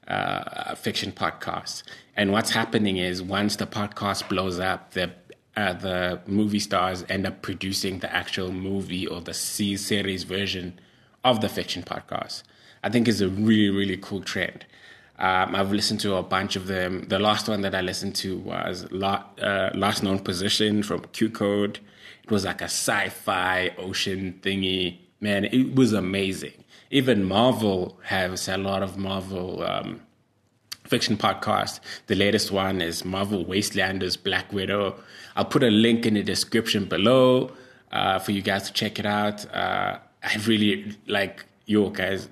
uh, 0.07 0.75
fiction 0.75 1.13
podcasts. 1.13 1.83
And 2.15 2.31
what's 2.31 2.51
happening 2.51 2.99
is 2.99 3.23
once 3.23 3.57
the 3.57 3.67
podcast 3.67 4.29
blows 4.29 4.61
up, 4.61 4.93
the 4.93 5.13
uh, 5.57 5.73
the 5.75 6.21
movie 6.27 6.59
stars 6.59 7.05
end 7.09 7.27
up 7.27 7.43
producing 7.43 7.99
the 7.99 8.15
actual 8.15 8.53
movie 8.53 9.07
or 9.07 9.21
the 9.21 9.35
C 9.35 9.77
series 9.77 10.23
version 10.25 10.79
of 11.25 11.41
the 11.41 11.49
fiction 11.49 11.83
podcast. 11.83 12.43
I 12.83 12.89
think 12.89 13.07
is 13.09 13.21
a 13.21 13.29
really 13.29 13.71
really 13.71 13.97
cool 13.97 14.23
trend. 14.23 14.67
Um, 15.19 15.55
I've 15.55 15.71
listened 15.71 16.01
to 16.01 16.17
a 16.17 16.23
bunch 16.23 16.57
of 16.57 16.67
them. 16.67 17.07
The 17.09 17.19
last 17.19 17.49
one 17.49 17.61
that 17.61 17.75
I 17.75 17.81
listened 17.81 18.17
to 18.17 18.39
was 18.39 18.87
uh, 18.91 19.71
Last 19.75 20.03
Known 20.03 20.19
Position 20.19 20.83
from 20.83 21.05
Q 21.13 21.31
Code. 21.31 21.79
It 22.25 22.31
was 22.31 22.45
like 22.45 22.61
a 22.61 22.65
sci-fi 22.65 23.71
ocean 23.79 24.41
thingy 24.43 24.99
man, 25.23 25.45
it 25.47 25.75
was 25.75 25.95
amazing. 25.95 26.65
Even 26.91 27.25
Marvel 27.25 27.99
has 28.03 28.49
a 28.49 28.59
lot 28.59 28.83
of 28.83 28.99
Marvel 28.99 29.63
um, 29.63 30.03
fiction 30.93 31.17
podcast. 31.17 31.81
The 32.07 32.15
latest 32.15 32.53
one 32.53 32.83
is 32.83 33.03
Marvel 33.03 33.47
Wastelanders 33.47 34.23
Black 34.23 34.53
Widow. 34.53 34.95
I'll 35.35 35.47
put 35.47 35.63
a 35.63 35.71
link 35.71 36.05
in 36.05 36.13
the 36.13 36.23
description 36.23 36.85
below 36.85 37.51
uh, 37.93 38.19
for 38.19 38.33
you 38.33 38.43
guys 38.43 38.65
to 38.65 38.75
check 38.75 38.99
it 38.99 39.07
out. 39.07 39.51
Uh, 39.55 39.97
I 40.23 40.37
really 40.47 40.95
like 41.07 41.47
yo 41.65 41.89
guys. 41.89 42.29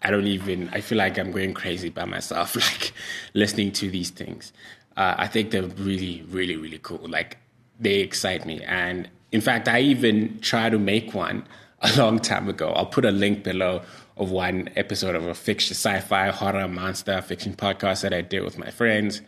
I 0.00 0.12
don't 0.12 0.28
even. 0.28 0.68
I 0.68 0.80
feel 0.80 0.96
like 0.96 1.18
I'm 1.18 1.32
going 1.32 1.54
crazy 1.54 1.88
by 1.88 2.04
myself, 2.04 2.54
like 2.68 2.92
listening 3.34 3.72
to 3.72 3.90
these 3.90 4.10
things. 4.10 4.52
Uh, 4.96 5.16
I 5.18 5.26
think 5.26 5.50
they're 5.50 5.64
really, 5.64 6.22
really, 6.28 6.56
really 6.56 6.78
cool. 6.78 7.04
Like 7.08 7.38
they 7.80 7.96
excite 7.96 8.46
me, 8.46 8.62
and 8.62 9.10
in 9.32 9.40
fact, 9.40 9.66
I 9.66 9.80
even 9.80 10.38
tried 10.38 10.70
to 10.70 10.78
make 10.78 11.14
one 11.14 11.48
a 11.80 11.90
long 11.96 12.20
time 12.20 12.48
ago. 12.48 12.70
I'll 12.74 12.86
put 12.86 13.04
a 13.04 13.10
link 13.10 13.42
below 13.42 13.82
of 14.16 14.30
one 14.30 14.68
episode 14.76 15.14
of 15.14 15.26
a 15.26 15.34
fiction, 15.34 15.74
sci-fi, 15.74 16.28
horror, 16.28 16.68
monster 16.68 17.20
fiction 17.22 17.54
podcast 17.54 18.02
that 18.02 18.12
I 18.12 18.20
did 18.20 18.44
with 18.44 18.58
my 18.58 18.70
friends. 18.70 19.22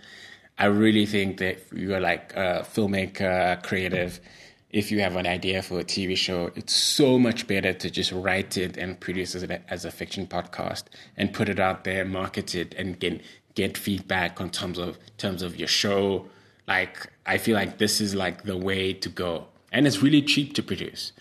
I 0.58 0.66
really 0.66 1.06
think 1.06 1.38
that 1.38 1.58
you're 1.72 2.00
like 2.00 2.32
a 2.34 2.66
filmmaker, 2.74 3.62
creative, 3.62 4.20
if 4.74 4.90
you 4.90 5.00
have 5.00 5.14
an 5.14 5.26
idea 5.26 5.62
for 5.62 5.78
a 5.78 5.84
TV 5.84 6.16
show, 6.16 6.50
it's 6.56 6.74
so 6.74 7.16
much 7.16 7.46
better 7.46 7.72
to 7.72 7.88
just 7.88 8.10
write 8.10 8.56
it 8.56 8.76
and 8.76 8.98
produce 8.98 9.36
it 9.36 9.62
as 9.68 9.84
a 9.84 9.90
fiction 9.92 10.26
podcast 10.26 10.84
and 11.16 11.32
put 11.32 11.48
it 11.48 11.60
out 11.60 11.84
there, 11.84 12.04
market 12.04 12.56
it, 12.56 12.74
and 12.76 12.98
get 12.98 13.22
get 13.54 13.78
feedback 13.78 14.40
on 14.40 14.50
terms 14.50 14.78
of 14.78 14.98
terms 15.16 15.42
of 15.42 15.56
your 15.56 15.68
show. 15.68 16.26
Like 16.66 17.08
I 17.26 17.38
feel 17.38 17.54
like 17.54 17.78
this 17.78 18.00
is 18.00 18.14
like 18.16 18.44
the 18.44 18.56
way 18.56 18.92
to 18.92 19.08
go, 19.08 19.46
and 19.72 19.86
it's 19.86 20.02
really 20.02 20.22
cheap 20.22 20.54
to 20.54 20.62
produce. 20.62 21.12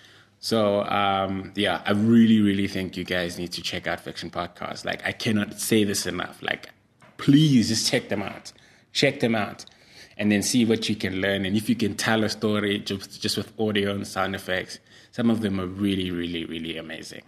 So 0.43 0.83
um, 0.83 1.53
yeah, 1.55 1.81
I 1.85 1.91
really 1.91 2.41
really 2.41 2.67
think 2.67 2.97
you 2.97 3.05
guys 3.05 3.37
need 3.37 3.53
to 3.53 3.61
check 3.61 3.87
out 3.87 4.01
Fiction 4.01 4.29
Podcast. 4.29 4.83
Like 4.83 5.01
I 5.05 5.13
cannot 5.13 5.57
say 5.57 5.85
this 5.85 6.05
enough. 6.05 6.43
Like 6.43 6.67
please 7.15 7.69
just 7.69 7.89
check 7.89 8.09
them 8.09 8.21
out. 8.21 8.51
Check 8.91 9.21
them 9.21 9.35
out 9.35 9.63
and 10.17 10.29
then 10.29 10.41
see 10.41 10.65
what 10.65 10.89
you 10.89 10.95
can 10.97 11.21
learn. 11.21 11.45
And 11.45 11.55
if 11.55 11.69
you 11.69 11.75
can 11.75 11.95
tell 11.95 12.25
a 12.25 12.29
story 12.29 12.79
just, 12.79 13.21
just 13.21 13.37
with 13.37 13.57
audio 13.57 13.95
and 13.95 14.05
sound 14.05 14.35
effects, 14.35 14.79
some 15.11 15.29
of 15.29 15.39
them 15.39 15.61
are 15.61 15.65
really, 15.65 16.11
really, 16.11 16.43
really 16.43 16.77
amazing. 16.77 17.23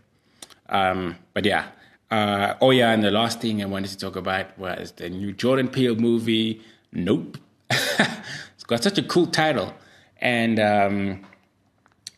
Um, 0.68 1.16
but 1.34 1.46
yeah. 1.46 1.68
Uh, 2.12 2.56
oh, 2.60 2.72
yeah. 2.72 2.92
And 2.92 3.02
the 3.02 3.12
last 3.12 3.40
thing 3.40 3.64
I 3.64 3.66
wanted 3.66 3.92
to 3.92 3.98
talk 3.98 4.18
about 4.18 4.60
was 4.60 4.92
the 4.92 5.10
new 5.10 5.32
Jordan 5.32 5.70
Peele 5.70 5.96
movie, 5.96 6.62
Nope. 6.92 7.38
it's 7.70 8.66
got 8.68 8.84
such 8.84 8.98
a 8.98 9.04
cool 9.04 9.28
title. 9.28 9.74
And 10.18 10.60
um, 10.60 11.26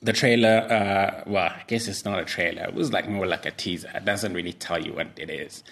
the 0.02 0.14
trailer, 0.14 0.68
uh, 0.70 1.24
well, 1.26 1.46
I 1.50 1.64
guess 1.68 1.88
it's 1.88 2.06
not 2.06 2.20
a 2.20 2.26
trailer. 2.26 2.64
It 2.64 2.74
was 2.74 2.92
like 2.92 3.10
more 3.10 3.26
like 3.26 3.46
a 3.46 3.52
teaser. 3.52 3.90
It 3.94 4.06
doesn't 4.06 4.34
really 4.34 4.54
tell 4.54 4.84
you 4.84 4.94
what 4.94 5.08
it 5.18 5.30
is. 5.30 5.64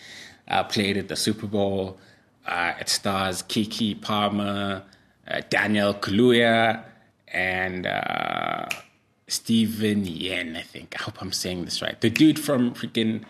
Uh, 0.47 0.63
played 0.63 0.97
at 0.97 1.07
the 1.07 1.15
Super 1.15 1.47
Bowl. 1.47 1.99
Uh, 2.45 2.73
it 2.79 2.89
stars 2.89 3.43
Keke 3.43 4.01
Palmer, 4.01 4.83
uh, 5.27 5.41
Daniel 5.49 5.93
Kaluuya, 5.93 6.83
and 7.27 7.87
uh, 7.87 8.67
Steven 9.27 10.05
Yeun, 10.05 10.55
I 10.55 10.61
think. 10.61 10.95
I 10.99 11.03
hope 11.03 11.21
I'm 11.21 11.31
saying 11.31 11.65
this 11.65 11.81
right. 11.81 11.99
The 11.99 12.09
dude 12.09 12.39
from 12.39 12.73
freaking 12.73 13.23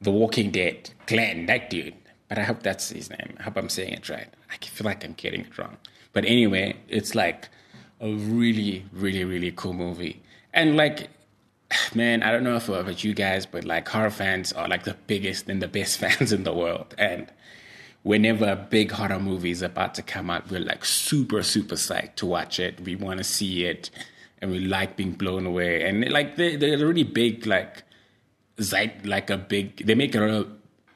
The 0.00 0.10
Walking 0.10 0.50
Dead, 0.50 0.90
Glenn, 1.06 1.46
that 1.46 1.70
dude. 1.70 1.94
But 2.28 2.38
I 2.38 2.42
hope 2.44 2.62
that's 2.62 2.90
his 2.90 3.10
name. 3.10 3.34
I 3.38 3.42
hope 3.42 3.56
I'm 3.56 3.68
saying 3.68 3.92
it 3.94 4.08
right. 4.08 4.28
I 4.50 4.56
feel 4.64 4.84
like 4.84 5.04
I'm 5.04 5.14
getting 5.14 5.40
it 5.40 5.58
wrong. 5.58 5.76
But 6.12 6.24
anyway, 6.24 6.76
it's 6.88 7.14
like 7.14 7.48
a 8.00 8.12
really, 8.12 8.84
really, 8.92 9.24
really 9.24 9.52
cool 9.52 9.72
movie. 9.72 10.22
And 10.52 10.76
like, 10.76 11.08
man, 11.94 12.22
I 12.22 12.30
don't 12.30 12.44
know 12.44 12.56
if 12.56 12.68
about 12.68 13.04
you 13.04 13.14
guys, 13.14 13.46
but 13.46 13.64
like 13.64 13.88
horror 13.88 14.10
fans 14.10 14.52
are 14.52 14.68
like 14.68 14.84
the 14.84 14.96
biggest 15.06 15.48
and 15.48 15.62
the 15.62 15.68
best 15.68 15.98
fans 16.02 16.32
in 16.32 16.44
the 16.44 16.52
world. 16.52 16.94
And 16.98 17.30
whenever 18.02 18.48
a 18.48 18.56
big 18.56 18.92
horror 18.92 19.20
movie 19.20 19.50
is 19.50 19.62
about 19.62 19.94
to 19.96 20.02
come 20.02 20.30
out, 20.30 20.50
we're 20.50 20.60
like 20.60 20.84
super, 20.84 21.42
super 21.42 21.74
psyched 21.74 22.16
to 22.16 22.26
watch 22.26 22.58
it. 22.58 22.80
We 22.80 22.96
want 22.96 23.18
to 23.18 23.24
see 23.24 23.64
it, 23.64 23.90
and 24.40 24.50
we 24.50 24.60
like 24.60 24.96
being 24.96 25.12
blown 25.12 25.46
away. 25.46 25.84
And 25.84 26.08
like 26.10 26.36
they, 26.36 26.56
they're 26.56 26.78
really 26.78 27.04
big, 27.04 27.46
like 27.46 27.84
like 29.04 29.30
a 29.30 29.38
big. 29.38 29.86
They 29.86 29.94
make 29.94 30.14
a 30.14 30.24
real 30.24 30.46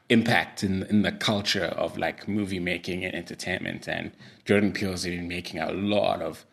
impact 0.09 0.63
in 0.63 0.83
in 0.83 1.01
the 1.01 1.11
culture 1.11 1.65
of 1.65 1.97
like 1.97 2.27
movie 2.27 2.59
making 2.59 3.03
and 3.03 3.15
entertainment. 3.15 3.87
And 3.87 4.11
Jordan 4.45 4.71
Peele's 4.71 5.05
been 5.05 5.27
making 5.27 5.59
a 5.59 5.71
lot 5.71 6.21
of 6.21 6.45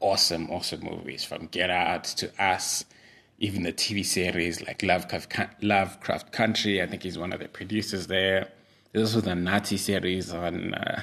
awesome, 0.00 0.50
awesome 0.50 0.80
movies 0.84 1.24
from 1.24 1.46
Get 1.46 1.70
Out 1.70 2.04
to 2.04 2.30
Us. 2.42 2.84
Even 3.38 3.62
the 3.62 3.72
TV 3.72 4.04
series 4.04 4.60
like 4.66 4.82
Lovecraft, 4.82 5.62
Lovecraft 5.62 6.32
Country, 6.32 6.82
I 6.82 6.86
think 6.86 7.04
he's 7.04 7.16
one 7.16 7.32
of 7.32 7.38
the 7.40 7.48
producers 7.48 8.08
there 8.08 8.48
this 8.92 9.14
was 9.14 9.24
the 9.24 9.34
Nazi 9.34 9.76
series 9.76 10.32
on 10.32 10.74
uh, 10.74 11.02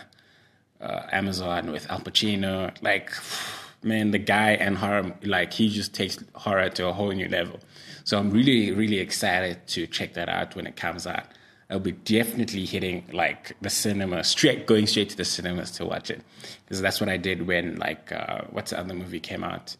uh, 0.82 1.04
Amazon 1.12 1.72
with 1.72 1.90
Al 1.90 2.00
Pacino. 2.00 2.72
Like, 2.82 3.12
man, 3.84 4.12
the 4.12 4.20
guy 4.20 4.52
and 4.52 4.78
horror, 4.78 5.14
like, 5.24 5.54
he 5.54 5.70
just 5.70 5.94
takes 5.94 6.18
horror 6.34 6.70
to 6.70 6.88
a 6.88 6.94
whole 6.94 7.12
new 7.12 7.30
level. 7.30 7.60
So 8.04 8.18
I'm 8.20 8.32
really, 8.32 8.72
really 8.72 9.00
excited 9.00 9.66
to 9.68 9.88
check 9.88 10.14
that 10.14 10.30
out 10.30 10.56
when 10.56 10.68
it 10.68 10.76
comes 10.76 11.08
out. 11.08 11.26
I'll 11.70 11.80
be 11.80 11.94
definitely 11.94 12.66
hitting 12.66 13.06
like 13.12 13.56
the 13.62 13.70
cinema, 13.70 14.24
straight 14.24 14.68
going 14.68 14.86
straight 14.86 15.10
to 15.10 15.18
the 15.18 15.26
cinemas 15.26 15.72
to 15.72 15.86
watch 15.86 16.12
it, 16.12 16.22
because 16.64 16.82
that's 16.82 17.00
what 17.00 17.10
I 17.10 17.18
did 17.18 17.48
when 17.48 17.78
like 17.78 18.12
uh, 18.12 18.42
what's 18.52 18.72
the 18.72 18.80
other 18.80 18.94
movie 18.94 19.20
came 19.20 19.44
out, 19.44 19.76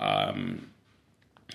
um, 0.00 0.70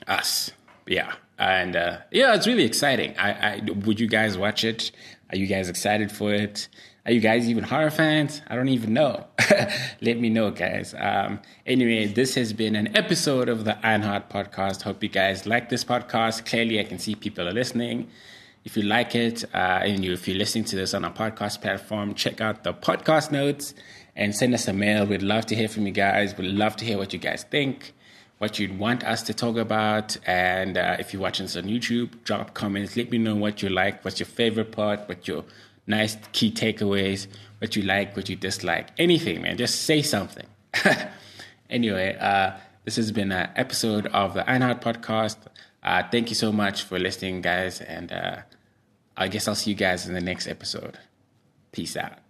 Us, 0.08 0.52
yeah, 0.88 1.14
and 1.38 1.76
uh, 1.76 1.98
yeah, 2.12 2.34
it's 2.34 2.48
really 2.48 2.64
exciting. 2.64 3.16
I, 3.18 3.32
I 3.32 3.62
would 3.86 4.00
you 4.00 4.08
guys 4.08 4.38
watch 4.38 4.64
it? 4.64 4.92
Are 5.30 5.38
you 5.38 5.46
guys 5.48 5.70
excited 5.70 6.12
for 6.12 6.34
it? 6.34 6.68
Are 7.06 7.12
you 7.12 7.20
guys 7.20 7.50
even 7.50 7.66
horror 7.66 7.92
fans? 7.92 8.42
I 8.48 8.56
don't 8.56 8.70
even 8.70 8.94
know. 8.94 9.26
Let 10.02 10.20
me 10.20 10.30
know, 10.30 10.52
guys. 10.52 10.96
Um, 10.98 11.42
anyway, 11.66 12.06
this 12.08 12.36
has 12.36 12.54
been 12.54 12.78
an 12.78 12.96
episode 12.96 13.50
of 13.50 13.66
the 13.66 13.78
Ironheart 13.86 14.30
podcast. 14.30 14.84
Hope 14.84 15.04
you 15.04 15.10
guys 15.10 15.46
like 15.46 15.68
this 15.68 15.84
podcast. 15.84 16.46
Clearly, 16.46 16.80
I 16.80 16.86
can 16.86 17.00
see 17.00 17.16
people 17.16 17.46
are 17.48 17.52
listening. 17.52 18.10
If 18.66 18.78
you 18.78 18.84
like 18.84 19.16
it, 19.16 19.44
uh, 19.54 19.82
and 19.84 20.04
you, 20.04 20.14
if 20.14 20.28
you're 20.28 20.38
listening 20.38 20.64
to 20.66 20.76
this 20.76 20.94
on 20.94 21.04
a 21.04 21.12
podcast 21.12 21.62
platform, 21.62 22.14
check 22.14 22.40
out 22.40 22.64
the 22.64 22.74
podcast 22.74 23.32
notes 23.32 23.74
and 24.16 24.34
send 24.34 24.54
us 24.54 24.68
a 24.68 24.74
mail. 24.74 25.06
We'd 25.06 25.22
love 25.22 25.46
to 25.48 25.56
hear 25.56 25.68
from 25.68 25.86
you 25.86 25.92
guys. 25.92 26.38
We'd 26.38 26.48
love 26.48 26.76
to 26.78 26.86
hear 26.86 26.98
what 26.98 27.14
you 27.14 27.20
guys 27.20 27.44
think 27.44 27.94
what 28.44 28.60
you'd 28.60 28.78
want 28.78 29.06
us 29.06 29.24
to 29.24 29.34
talk 29.34 29.56
about. 29.56 30.18
And 30.26 30.78
uh, 30.78 30.98
if 31.00 31.14
you're 31.14 31.22
watching 31.22 31.46
this 31.46 31.56
on 31.56 31.64
YouTube, 31.64 32.24
drop 32.26 32.54
comments. 32.54 32.98
Let 32.98 33.10
me 33.10 33.18
know 33.18 33.36
what 33.36 33.62
you 33.62 33.70
like, 33.70 34.04
what's 34.04 34.20
your 34.20 34.28
favorite 34.28 34.74
part, 34.74 35.08
what 35.08 35.30
your 35.30 35.46
nice 35.88 36.18
key 36.34 36.52
takeaways, 36.52 37.28
what 37.60 37.78
you 37.78 37.84
like, 37.84 38.18
what 38.18 38.28
you 38.28 38.36
dislike, 38.36 38.90
anything, 38.98 39.42
man. 39.42 39.56
Just 39.56 39.84
say 39.84 40.02
something. 40.02 40.46
anyway, 41.70 42.18
uh, 42.20 42.52
this 42.84 42.98
has 42.98 43.14
been 43.14 43.32
an 43.32 43.50
episode 43.56 44.08
of 44.08 44.34
the 44.34 44.50
Ironheart 44.50 44.82
podcast. 44.82 45.38
Uh, 45.82 46.04
thank 46.12 46.28
you 46.28 46.36
so 46.36 46.52
much 46.52 46.84
for 46.84 47.00
listening, 47.00 47.42
guys. 47.42 47.80
And 47.80 48.12
uh, 48.12 48.38
I 49.16 49.28
guess 49.28 49.48
I'll 49.48 49.56
see 49.56 49.72
you 49.72 49.76
guys 49.76 50.08
in 50.08 50.14
the 50.14 50.22
next 50.22 50.48
episode. 50.48 50.98
Peace 51.72 51.96
out. 51.96 52.23